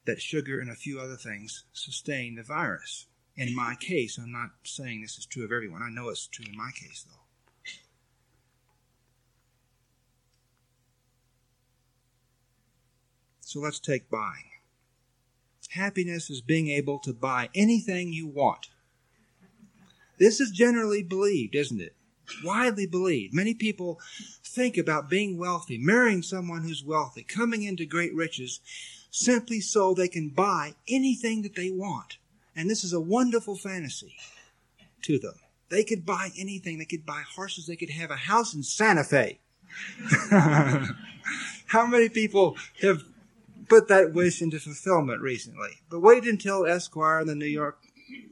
[0.07, 3.07] that sugar and a few other things sustain the virus.
[3.37, 5.83] In my case, I'm not saying this is true of everyone.
[5.83, 7.20] I know it's true in my case, though.
[13.51, 14.49] So let's take buying.
[15.71, 18.69] Happiness is being able to buy anything you want.
[20.21, 21.97] This is generally believed, isn't it?
[22.45, 23.35] Widely believed.
[23.35, 23.99] Many people
[24.45, 28.61] think about being wealthy, marrying someone who's wealthy, coming into great riches,
[29.11, 32.19] simply so they can buy anything that they want.
[32.55, 34.15] And this is a wonderful fantasy
[35.03, 35.35] to them.
[35.71, 36.79] They could buy anything.
[36.79, 37.67] They could buy horses.
[37.67, 39.41] They could have a house in Santa Fe.
[41.67, 43.03] How many people have
[43.71, 45.81] put that wish into fulfillment recently.
[45.89, 47.79] But wait until Esquire and the New York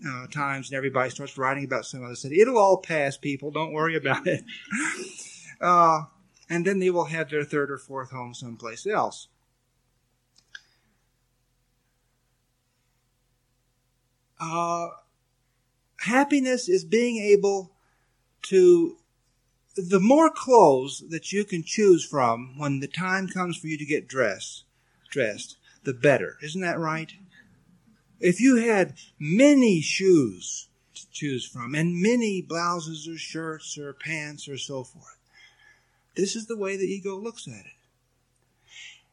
[0.06, 2.40] uh, Times and everybody starts writing about some other city.
[2.40, 3.50] It'll all pass, people.
[3.50, 4.44] Don't worry about it.
[5.60, 6.02] Uh,
[6.48, 9.26] and then they will have their third or fourth home someplace else.
[14.40, 14.86] Uh,
[15.98, 17.72] happiness is being able
[18.42, 18.98] to
[19.76, 23.84] the more clothes that you can choose from when the time comes for you to
[23.84, 24.62] get dressed
[25.10, 26.36] dressed, the better.
[26.42, 27.12] Isn't that right?
[28.20, 34.48] If you had many shoes to choose from and many blouses or shirts or pants
[34.48, 35.18] or so forth,
[36.16, 37.78] this is the way the ego looks at it.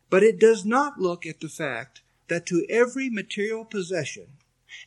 [0.09, 4.27] But it does not look at the fact that to every material possession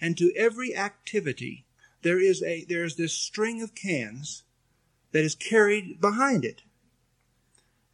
[0.00, 1.64] and to every activity
[2.02, 4.44] there is a there is this string of cans
[5.12, 6.62] that is carried behind it,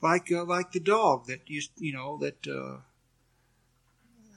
[0.01, 2.81] like uh, like the dog that you you know that uh,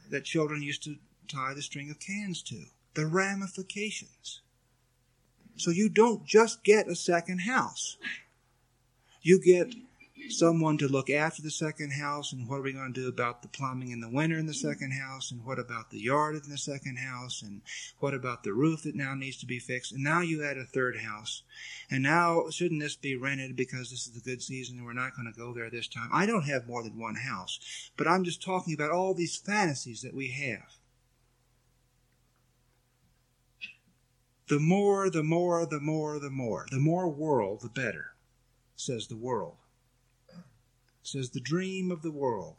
[0.10, 0.95] that children used to
[1.28, 4.41] tie the string of cans to, the ramifications.
[5.55, 7.97] So you don't just get a second house.
[9.22, 9.74] You get
[10.30, 13.41] someone to look after the second house and what are we going to do about
[13.41, 15.32] the plumbing in the winter in the second house?
[15.32, 17.41] And what about the yard in the second house?
[17.41, 17.61] And
[17.99, 19.91] what about the roof that now needs to be fixed?
[19.91, 21.43] And now you add a third house.
[21.89, 25.15] And now shouldn't this be rented because this is the good season and we're not
[25.15, 26.09] going to go there this time?
[26.11, 27.59] I don't have more than one house
[27.97, 30.78] but i'm just talking about all these fantasies that we have.
[34.47, 36.68] The more the more the more the more.
[36.72, 38.13] The more world the better
[38.76, 39.57] says the world
[41.08, 42.55] says the dream of the world.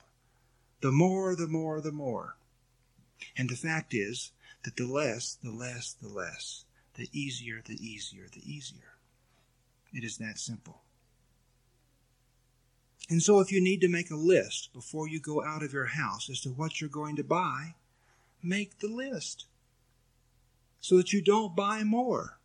[0.81, 2.37] The more, the more, the more.
[3.37, 4.33] And the fact is
[4.65, 8.97] that the less, the less, the less, the easier, the easier, the easier.
[9.93, 10.81] It is that simple.
[13.11, 15.87] And so if you need to make a list before you go out of your
[15.87, 17.75] house as to what you're going to buy,
[18.43, 19.45] make the list
[20.81, 22.39] so that you don't buy more.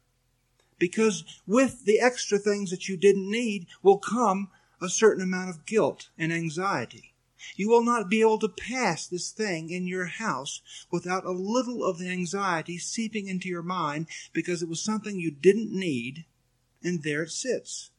[0.80, 4.50] Because with the extra things that you didn't need will come
[4.84, 7.14] a certain amount of guilt and anxiety.
[7.56, 10.62] You will not be able to pass this thing in your house
[10.92, 15.32] without a little of the anxiety seeping into your mind because it was something you
[15.32, 16.26] didn't need
[16.84, 17.92] and there it sits.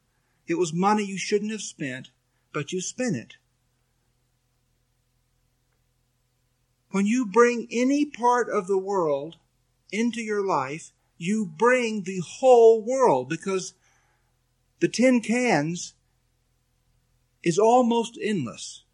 [0.46, 2.10] It was money you shouldn't have spent,
[2.52, 3.36] but you spent it.
[6.90, 9.36] When you bring any part of the world
[9.90, 13.74] into your life, you bring the whole world because
[14.80, 15.94] the tin cans
[17.44, 18.84] is almost endless.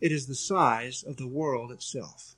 [0.00, 2.36] It is the size of the world itself.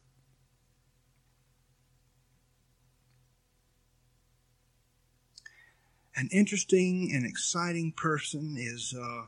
[6.16, 9.26] An interesting and exciting person is uh,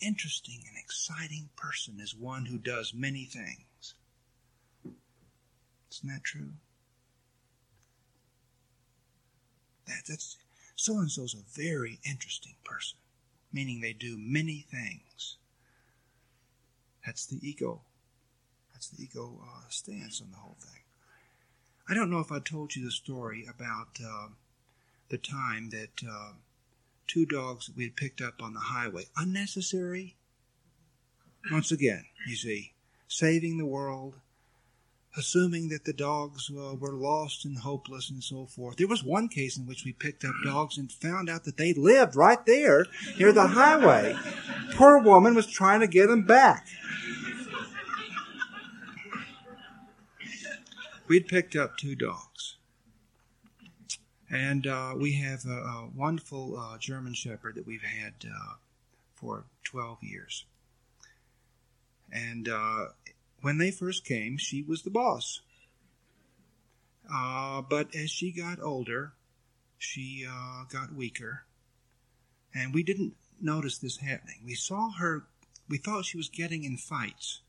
[0.00, 3.94] interesting and exciting person is one who does many things.
[5.90, 6.52] Isn't that true?
[9.86, 10.36] That, that's
[10.76, 12.98] so and so's a very interesting person,
[13.52, 15.36] meaning they do many things.
[17.04, 17.82] That's the ego.
[18.72, 20.82] That's the ego uh, stance on the whole thing.
[21.88, 24.28] I don't know if I told you the story about uh,
[25.08, 26.32] the time that uh,
[27.06, 30.16] two dogs that we had picked up on the highway, unnecessary.
[31.50, 32.72] Once again, you see,
[33.08, 34.16] saving the world,
[35.18, 38.76] assuming that the dogs uh, were lost and hopeless and so forth.
[38.76, 41.72] There was one case in which we picked up dogs and found out that they
[41.72, 42.86] lived right there
[43.18, 44.16] near the highway.
[44.74, 46.66] Poor woman was trying to get them back.
[51.08, 52.56] We'd picked up two dogs.
[54.30, 58.54] And uh, we have a, a wonderful uh, German Shepherd that we've had uh,
[59.14, 60.44] for 12 years.
[62.12, 62.86] And uh,
[63.40, 65.40] when they first came, she was the boss.
[67.12, 69.12] Uh, but as she got older,
[69.78, 71.44] she uh, got weaker.
[72.54, 74.40] And we didn't notice this happening.
[74.44, 75.26] We saw her,
[75.68, 77.40] we thought she was getting in fights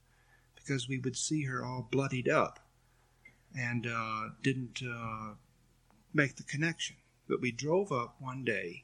[0.55, 2.59] because we would see her all bloodied up
[3.57, 5.33] and uh, didn't uh,
[6.13, 6.97] make the connection.
[7.27, 8.83] But we drove up one day,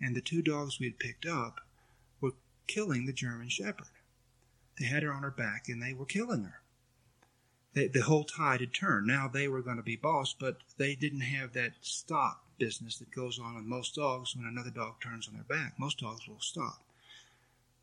[0.00, 1.60] and the two dogs we had picked up
[2.20, 2.32] were
[2.66, 3.86] killing the German Shepherd.
[4.78, 6.60] They had her on her back, and they were killing her.
[7.72, 9.06] They, the whole tide had turned.
[9.06, 13.14] Now they were going to be boss, but they didn't have that stop business that
[13.14, 15.74] goes on with most dogs when another dog turns on their back.
[15.78, 16.82] Most dogs will stop.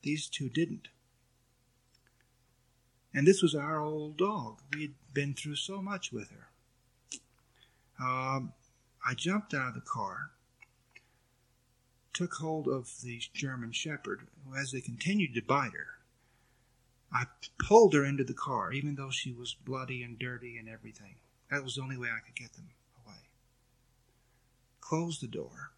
[0.02, 0.88] These two didn't.
[3.14, 4.62] And this was our old dog.
[4.74, 6.48] We had been through so much with her.
[8.04, 8.54] Um,
[9.08, 10.32] I jumped out of the car,
[12.12, 14.22] took hold of the German Shepherd.
[14.46, 15.93] Who, as they continued to bite her,
[17.14, 17.26] I
[17.60, 21.16] pulled her into the car, even though she was bloody and dirty and everything.
[21.52, 22.70] That was the only way I could get them
[23.06, 23.30] away.
[24.82, 25.72] Closed the door,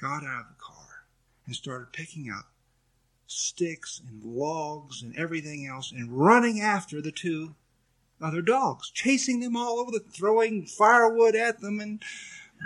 [0.00, 1.06] got out of the car,
[1.46, 2.46] and started picking up
[3.26, 7.54] sticks and logs and everything else and running after the two
[8.20, 12.02] other dogs, chasing them all over the, throwing firewood at them and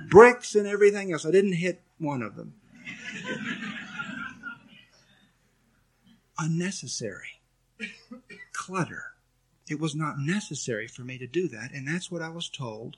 [0.09, 1.24] bricks and everything else.
[1.24, 2.55] I didn't hit one of them.
[6.38, 7.40] Unnecessary.
[8.53, 9.14] Clutter.
[9.68, 12.97] It was not necessary for me to do that, and that's what I was told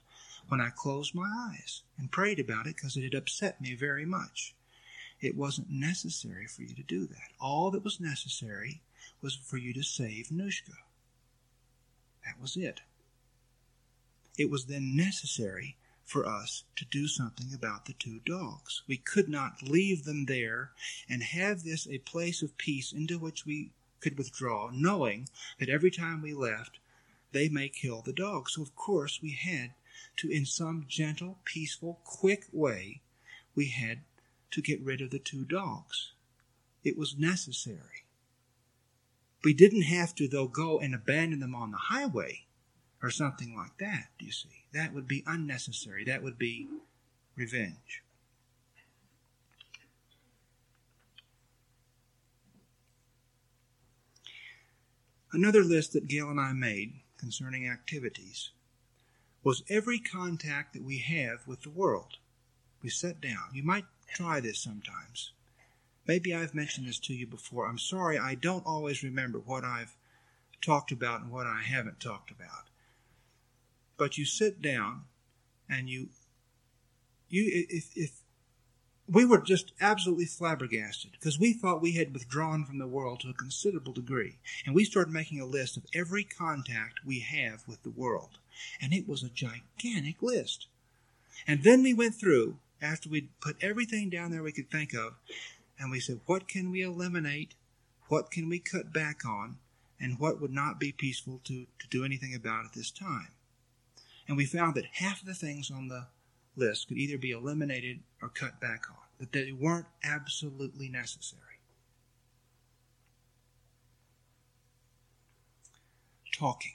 [0.49, 4.05] when I closed my eyes and prayed about it because it had upset me very
[4.05, 4.55] much.
[5.20, 7.33] It wasn't necessary for you to do that.
[7.41, 8.83] All that was necessary
[9.22, 10.77] was for you to save Nushka.
[12.24, 12.83] That was it.
[14.37, 18.83] It was then necessary for us to do something about the two dogs.
[18.87, 20.70] We could not leave them there
[21.09, 23.70] and have this a place of peace into which we
[24.01, 25.28] could withdraw, knowing
[25.59, 26.78] that every time we left,
[27.32, 28.49] they may kill the dog.
[28.49, 29.72] So, of course, we had
[30.18, 33.01] to, in some gentle, peaceful, quick way,
[33.55, 34.01] we had
[34.53, 36.12] to get rid of the two dogs.
[36.84, 38.05] It was necessary.
[39.44, 42.47] We didn't have to, though, go and abandon them on the highway
[43.03, 44.64] or something like that, do you see?
[44.72, 46.05] That would be unnecessary.
[46.05, 46.68] That would be
[47.36, 48.03] revenge.
[55.33, 58.51] Another list that Gail and I made concerning activities
[59.43, 62.16] was every contact that we have with the world.
[62.83, 63.49] We set down.
[63.53, 65.33] You might Try this sometimes.
[66.07, 67.66] Maybe I've mentioned this to you before.
[67.66, 69.97] I'm sorry I don't always remember what I've
[70.62, 72.70] talked about and what I haven't talked about.
[73.97, 75.05] But you sit down
[75.68, 76.09] and you
[77.29, 78.20] you if if
[79.09, 83.28] we were just absolutely flabbergasted because we thought we had withdrawn from the world to
[83.28, 84.38] a considerable degree.
[84.64, 88.38] And we started making a list of every contact we have with the world.
[88.80, 90.66] And it was a gigantic list.
[91.46, 95.14] And then we went through after we'd put everything down there we could think of,
[95.78, 97.54] and we said, what can we eliminate?
[98.09, 99.59] What can we cut back on?
[100.00, 103.28] And what would not be peaceful to, to do anything about at this time?
[104.28, 106.07] And we found that half of the things on the
[106.57, 111.42] list could either be eliminated or cut back on, that they weren't absolutely necessary.
[116.32, 116.72] Talking.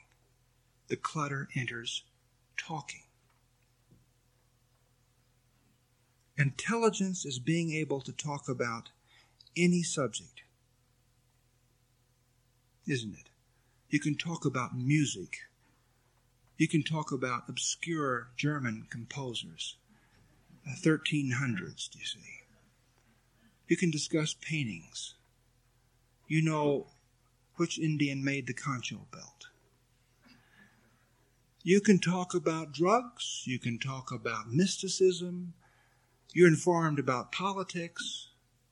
[0.87, 2.03] The clutter enters
[2.57, 3.03] talking.
[6.37, 8.89] Intelligence is being able to talk about
[9.55, 10.41] any subject,
[12.87, 13.29] isn't it?
[13.89, 15.37] You can talk about music.
[16.61, 19.77] You can talk about obscure German composers,
[20.63, 22.43] uh, 1300s, do you see?
[23.67, 25.15] You can discuss paintings.
[26.27, 26.85] you know
[27.55, 29.47] which Indian made the concho belt.
[31.63, 35.55] You can talk about drugs, you can talk about mysticism,
[36.31, 38.27] you're informed about politics,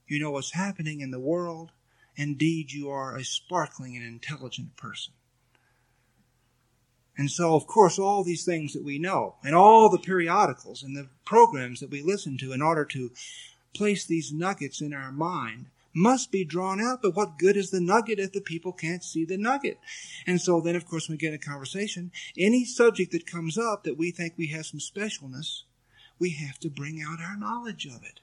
[0.08, 1.72] you know what's happening in the world.
[2.16, 5.14] Indeed, you are a sparkling and intelligent person.
[7.20, 10.96] And so, of course, all these things that we know, and all the periodicals and
[10.96, 13.12] the programs that we listen to in order to
[13.74, 17.02] place these nuggets in our mind must be drawn out.
[17.02, 19.80] But what good is the nugget if the people can't see the nugget?
[20.26, 23.84] And so then, of course, when we get a conversation, any subject that comes up
[23.84, 25.64] that we think we have some specialness,
[26.20, 28.22] we have to bring out our knowledge of it.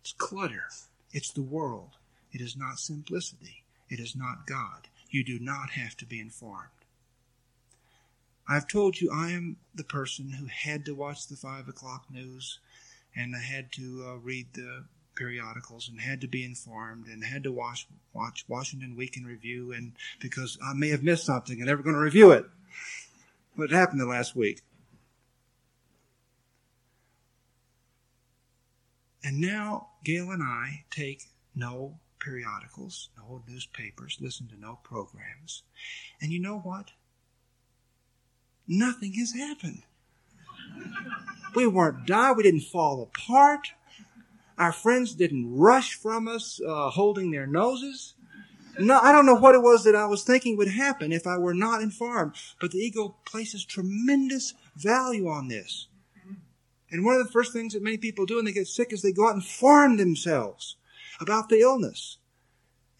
[0.00, 0.64] It's clutter.
[1.12, 1.98] It's the world.
[2.32, 3.64] It is not simplicity.
[3.90, 6.68] It is not God you do not have to be informed.
[8.48, 12.58] I've told you I am the person who had to watch the five o'clock news
[13.14, 14.84] and I had to uh, read the
[15.14, 19.72] periodicals and had to be informed and had to watch watch Washington Week in Review
[19.72, 22.46] and because I may have missed something and never going to review it.
[23.54, 24.62] What happened the last week?
[29.22, 35.62] And now Gail and I take no periodicals, no newspapers, listen to no programs.
[36.20, 36.92] And you know what?
[38.66, 39.82] Nothing has happened.
[41.54, 42.32] We weren't die.
[42.32, 43.68] We didn't fall apart.
[44.56, 48.14] Our friends didn't rush from us, uh, holding their noses.
[48.78, 51.36] No, I don't know what it was that I was thinking would happen if I
[51.36, 52.34] were not informed.
[52.60, 55.88] But the ego places tremendous value on this.
[56.90, 59.02] And one of the first things that many people do when they get sick is
[59.02, 60.76] they go out and farm themselves
[61.22, 62.18] about the illness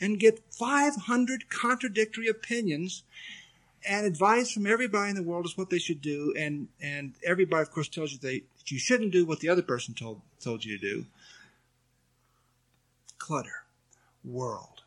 [0.01, 3.05] and get 500 contradictory opinions
[3.87, 6.35] and advice from everybody in the world is what they should do.
[6.39, 9.63] And, and everybody, of course, tells you they, that you shouldn't do what the other
[9.63, 11.07] person told, told you to do.
[13.19, 13.65] Clutter.
[14.25, 14.83] World.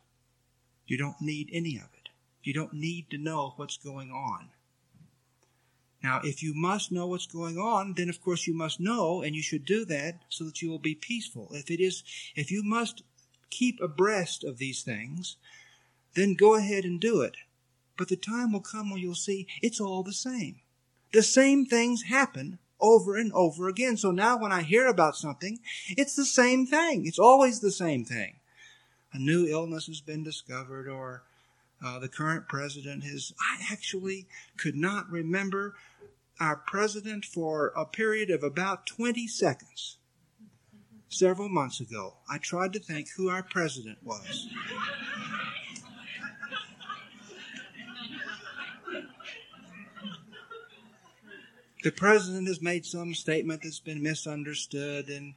[0.86, 2.08] You don't need any of it.
[2.42, 4.50] You don't need to know what's going on.
[6.02, 9.34] Now, if you must know what's going on, then of course you must know, and
[9.34, 11.48] you should do that so that you will be peaceful.
[11.50, 12.04] If it is,
[12.36, 13.02] if you must
[13.50, 15.36] keep abreast of these things,
[16.14, 17.36] then go ahead and do it.
[17.96, 20.60] But the time will come when you'll see it's all the same.
[21.12, 23.96] The same things happen over and over again.
[23.96, 27.06] So now when I hear about something, it's the same thing.
[27.06, 28.36] It's always the same thing.
[29.12, 31.22] A new illness has been discovered or
[31.84, 34.26] uh, the current president has, I actually
[34.56, 35.74] could not remember
[36.40, 39.98] our president for a period of about 20 seconds
[41.08, 44.48] several months ago, I tried to think who our president was.
[51.86, 55.34] the president has made some statement that's been misunderstood and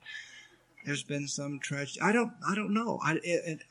[0.83, 2.01] there's been some tragedy.
[2.01, 2.99] I don't, I don't know.
[3.03, 3.19] I,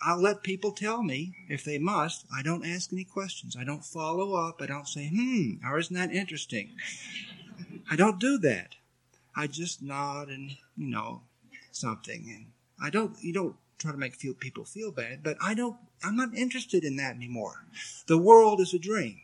[0.00, 2.24] I'll let people tell me if they must.
[2.32, 3.56] I don't ask any questions.
[3.58, 4.62] I don't follow up.
[4.62, 6.70] I don't say, hmm, or isn't that interesting?
[7.90, 8.76] I don't do that.
[9.34, 11.22] I just nod and, you know,
[11.78, 12.26] something.
[12.28, 12.46] And
[12.82, 16.16] I don't, you don't try to make feel, people feel bad, but I don't, I'm
[16.16, 17.64] not interested in that anymore.
[18.06, 19.20] The world is a dream.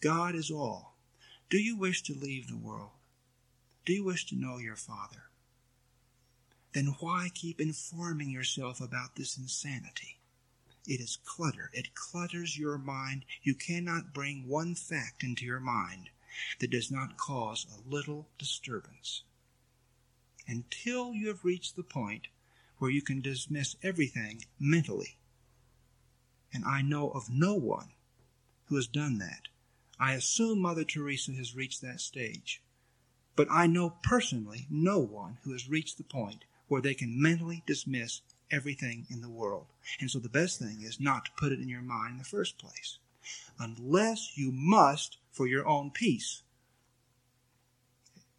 [0.00, 0.94] God is all.
[1.48, 2.90] Do you wish to leave the world?
[3.84, 5.24] Do you wish to know your Father?
[6.72, 10.18] Then why keep informing yourself about this insanity?
[10.86, 11.70] It is clutter.
[11.72, 13.24] It clutters your mind.
[13.42, 16.10] You cannot bring one fact into your mind
[16.58, 19.22] that does not cause a little disturbance
[20.46, 22.28] until you have reached the point
[22.78, 25.16] where you can dismiss everything mentally.
[26.52, 27.92] And I know of no one
[28.66, 29.48] who has done that.
[29.98, 32.62] I assume Mother Teresa has reached that stage.
[33.36, 37.62] But I know personally no one who has reached the point where they can mentally
[37.66, 38.20] dismiss
[38.50, 39.66] everything in the world.
[40.00, 42.24] And so the best thing is not to put it in your mind in the
[42.24, 42.98] first place.
[43.58, 46.42] Unless you must for your own peace.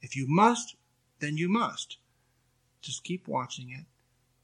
[0.01, 0.75] If you must,
[1.25, 1.97] then you must.
[2.81, 3.85] Just keep watching it.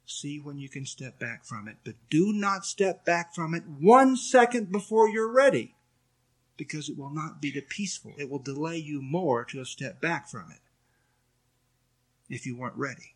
[0.08, 1.78] See when you can step back from it.
[1.84, 5.76] But do not step back from it one second before you're ready.
[6.58, 8.14] Because it will not be the peaceful.
[8.18, 10.60] It will delay you more to have stepped back from it.
[12.34, 13.14] If you weren't ready.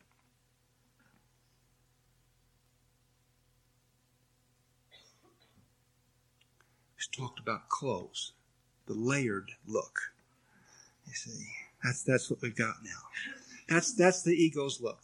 [6.97, 8.34] We talked about clothes.
[8.86, 10.13] The layered look.
[11.07, 11.47] You see.
[11.86, 13.45] That's that's what we've got now.
[13.68, 14.99] That's that's the ego's look.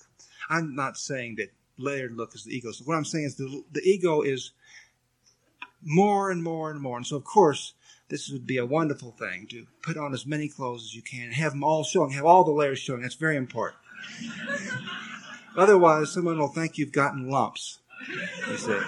[0.49, 2.79] I'm not saying that layered look is the ego's.
[2.79, 2.87] Look.
[2.87, 4.51] What I'm saying is the the ego is
[5.83, 6.97] more and more and more.
[6.97, 7.73] And so of course
[8.09, 11.31] this would be a wonderful thing to put on as many clothes as you can,
[11.31, 13.01] have them all showing, have all the layers showing.
[13.01, 13.79] That's very important.
[15.57, 17.79] Otherwise, someone will think you've gotten lumps.
[18.49, 18.79] You see.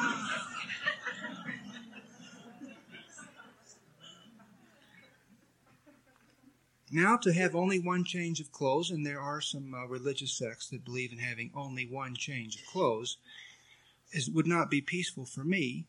[6.95, 10.69] Now, to have only one change of clothes, and there are some uh, religious sects
[10.69, 13.17] that believe in having only one change of clothes,
[14.11, 15.87] is, would not be peaceful for me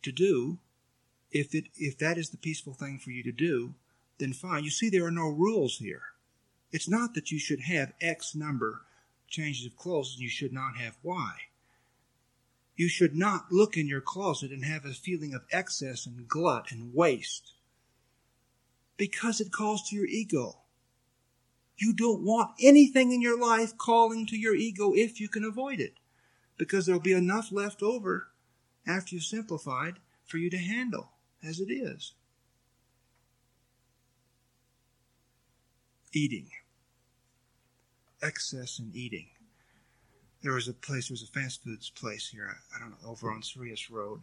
[0.00, 0.56] to do.
[1.30, 3.74] If it if that is the peaceful thing for you to do,
[4.16, 4.64] then fine.
[4.64, 6.04] You see, there are no rules here.
[6.72, 8.86] It's not that you should have X number
[9.28, 11.32] changes of clothes and you should not have Y.
[12.74, 16.72] You should not look in your closet and have a feeling of excess and glut
[16.72, 17.52] and waste
[18.96, 20.58] because it calls to your ego.
[21.76, 25.80] You don't want anything in your life calling to your ego if you can avoid
[25.80, 25.94] it,
[26.56, 28.28] because there'll be enough left over
[28.86, 31.10] after you've simplified for you to handle
[31.46, 32.14] as it is.
[36.12, 36.48] Eating.
[38.22, 39.26] Excess in eating.
[40.42, 43.30] There was a place, there was a fast foods place here, I don't know, over
[43.30, 44.20] on Cerrillos Road.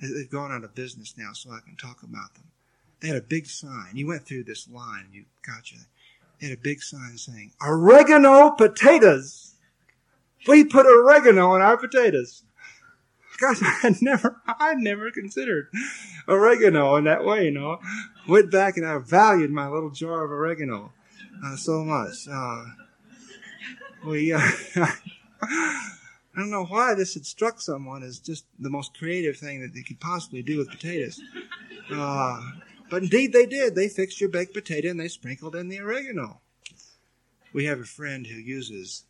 [0.00, 2.44] They've gone out of business now, so I can talk about them.
[3.00, 3.90] They had a big sign.
[3.94, 5.04] You went through this line.
[5.06, 5.76] And you gotcha.
[6.40, 9.54] They had a big sign saying, oregano potatoes.
[10.46, 12.42] We put oregano on our potatoes.
[13.38, 15.68] Gosh, I never, I never considered
[16.28, 17.78] oregano in that way, you know.
[18.28, 20.92] Went back and I valued my little jar of oregano
[21.44, 22.28] uh, so much.
[22.30, 22.64] Uh,
[24.06, 24.38] we, uh,
[25.42, 29.74] I don't know why this had struck someone as just the most creative thing that
[29.74, 31.20] they could possibly do with potatoes.
[31.92, 32.40] Uh,
[32.94, 33.74] but indeed they did.
[33.74, 36.40] They fixed your baked potato and they sprinkled in the oregano.
[37.52, 39.02] We have a friend who uses,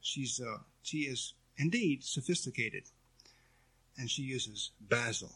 [0.00, 2.84] she's, uh, she is indeed sophisticated,
[3.98, 5.30] and she uses basil.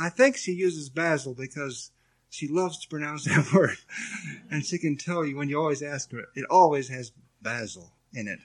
[0.00, 1.90] I think she uses basil because
[2.30, 3.78] she loves to pronounce that word.
[4.48, 7.10] And she can tell you when you always ask her, it always has
[7.42, 8.38] basil in it.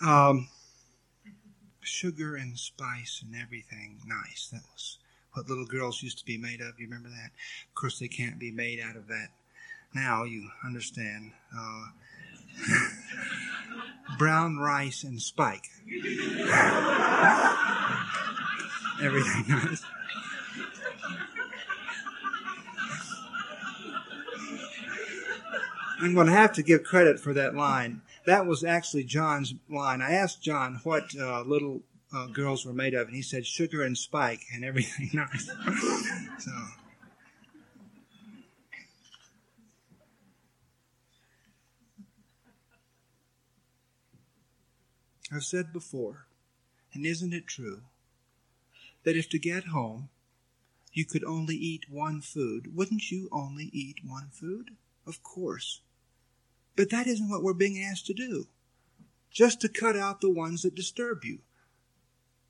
[0.00, 0.48] Um,
[1.80, 4.48] sugar and spice and everything nice.
[4.52, 4.98] That was
[5.32, 6.78] what little girls used to be made of.
[6.78, 7.30] You remember that?
[7.68, 9.28] Of course, they can't be made out of that
[9.94, 10.24] now.
[10.24, 11.32] You understand.
[11.56, 11.86] Uh,
[14.18, 15.66] brown rice and spike.
[19.02, 19.82] everything nice.
[26.00, 30.02] I'm going to have to give credit for that line that was actually John's line.
[30.02, 31.80] I asked John what uh, little
[32.14, 35.46] uh, girls were made of, and he said sugar and spike and everything nice.
[36.38, 36.52] so.
[45.32, 46.26] I've said before,
[46.94, 47.82] and isn't it true,
[49.04, 50.10] that if to get home
[50.92, 54.70] you could only eat one food, wouldn't you only eat one food?
[55.06, 55.80] Of course.
[56.78, 58.46] But that isn't what we're being asked to do.
[59.32, 61.40] Just to cut out the ones that disturb you,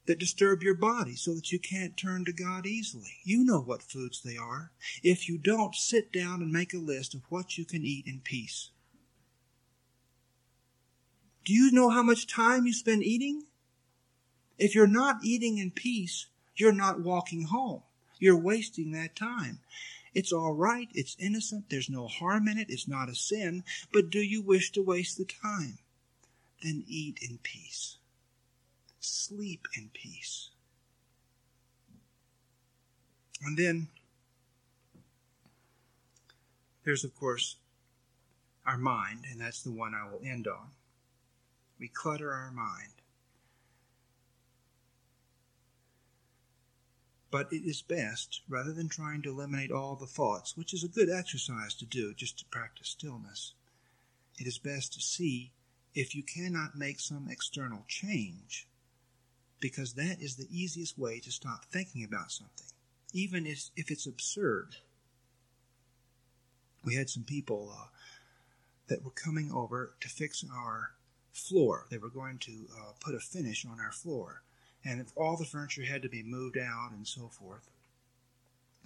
[0.05, 3.21] that disturb your body so that you can't turn to God easily.
[3.25, 4.71] You know what foods they are.
[5.03, 8.21] If you don't, sit down and make a list of what you can eat in
[8.21, 8.69] peace.
[11.47, 13.45] Do you know how much time you spend eating?
[14.59, 17.81] If you're not eating in peace, you're not walking home.
[18.19, 19.61] You're wasting that time.
[20.19, 20.89] It's all right.
[20.95, 21.71] It's innocent.
[21.71, 22.71] There's no harm in it.
[22.71, 23.63] It's not a sin.
[23.93, 25.79] But do you wish to waste the time?
[26.61, 27.99] Then eat in peace.
[28.99, 30.51] Sleep in peace.
[33.45, 33.87] And then
[36.85, 37.55] there's, of course,
[38.67, 40.71] our mind, and that's the one I will end on.
[41.79, 42.98] We clutter our mind.
[47.31, 50.89] But it is best, rather than trying to eliminate all the thoughts, which is a
[50.89, 53.53] good exercise to do just to practice stillness,
[54.39, 55.53] it is best to see
[55.95, 58.67] if you cannot make some external change,
[59.61, 62.67] because that is the easiest way to stop thinking about something,
[63.13, 64.77] even if, it's absurd.
[66.85, 67.87] We had some people uh,
[68.87, 70.93] that were coming over to fix our
[71.33, 71.87] floor.
[71.91, 74.43] They were going to uh, put a finish on our floor
[74.85, 77.69] and all the furniture had to be moved out and so forth.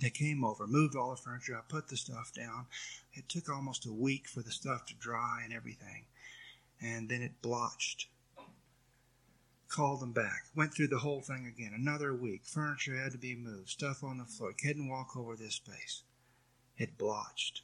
[0.00, 2.66] They came over, moved all the furniture up, put the stuff down.
[3.12, 6.06] It took almost a week for the stuff to dry and everything.
[6.80, 8.08] And then it blotched.
[9.68, 10.46] Called them back.
[10.56, 11.72] Went through the whole thing again.
[11.74, 12.42] Another week.
[12.44, 13.68] Furniture had to be moved.
[13.70, 14.52] Stuff on the floor.
[14.52, 16.02] Couldn't walk over this space.
[16.76, 17.62] It blotched.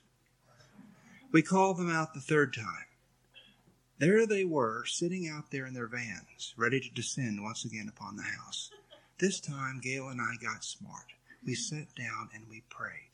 [1.32, 2.86] We called them out the third time.
[3.98, 8.14] There they were, sitting out there in their vans, ready to descend once again upon
[8.14, 8.70] the house.
[9.18, 11.14] This time, Gail and I got smart.
[11.44, 13.10] We sat down and we prayed.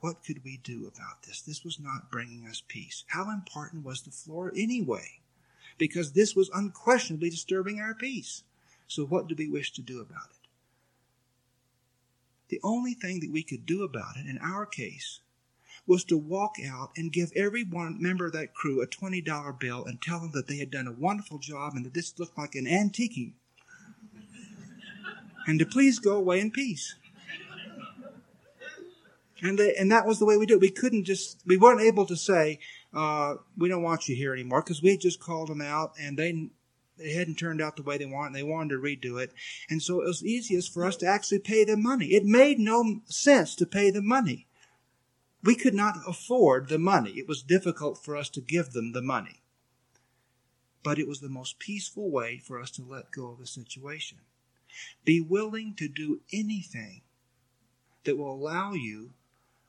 [0.00, 1.42] What could we do about this?
[1.42, 3.04] This was not bringing us peace.
[3.08, 5.20] How important was the floor anyway?
[5.76, 8.44] Because this was unquestionably disturbing our peace.
[8.88, 10.48] So, what do we wish to do about it?
[12.48, 15.20] The only thing that we could do about it in our case
[15.86, 19.84] was to walk out and give every one member of that crew a $20 bill
[19.84, 22.54] and tell them that they had done a wonderful job and that this looked like
[22.54, 23.32] an antiquing.
[25.46, 26.94] and to please go away in peace.
[29.42, 30.60] And, they, and that was the way we did it.
[30.60, 32.60] We couldn't just, we weren't able to say,
[32.94, 36.50] uh, we don't want you here anymore because we just called them out and they,
[36.98, 38.34] it hadn't turned out the way they wanted.
[38.34, 39.32] They wanted to redo it.
[39.68, 42.06] And so it was easiest for us to actually pay them money.
[42.06, 44.46] It made no sense to pay them money.
[45.42, 47.12] We could not afford the money.
[47.12, 49.42] It was difficult for us to give them the money.
[50.82, 54.18] But it was the most peaceful way for us to let go of the situation.
[55.04, 57.02] Be willing to do anything
[58.04, 59.12] that will allow you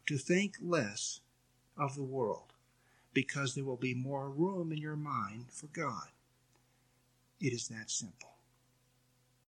[0.07, 1.21] to think less
[1.78, 2.53] of the world
[3.13, 6.07] because there will be more room in your mind for God.
[7.39, 8.32] It is that simple.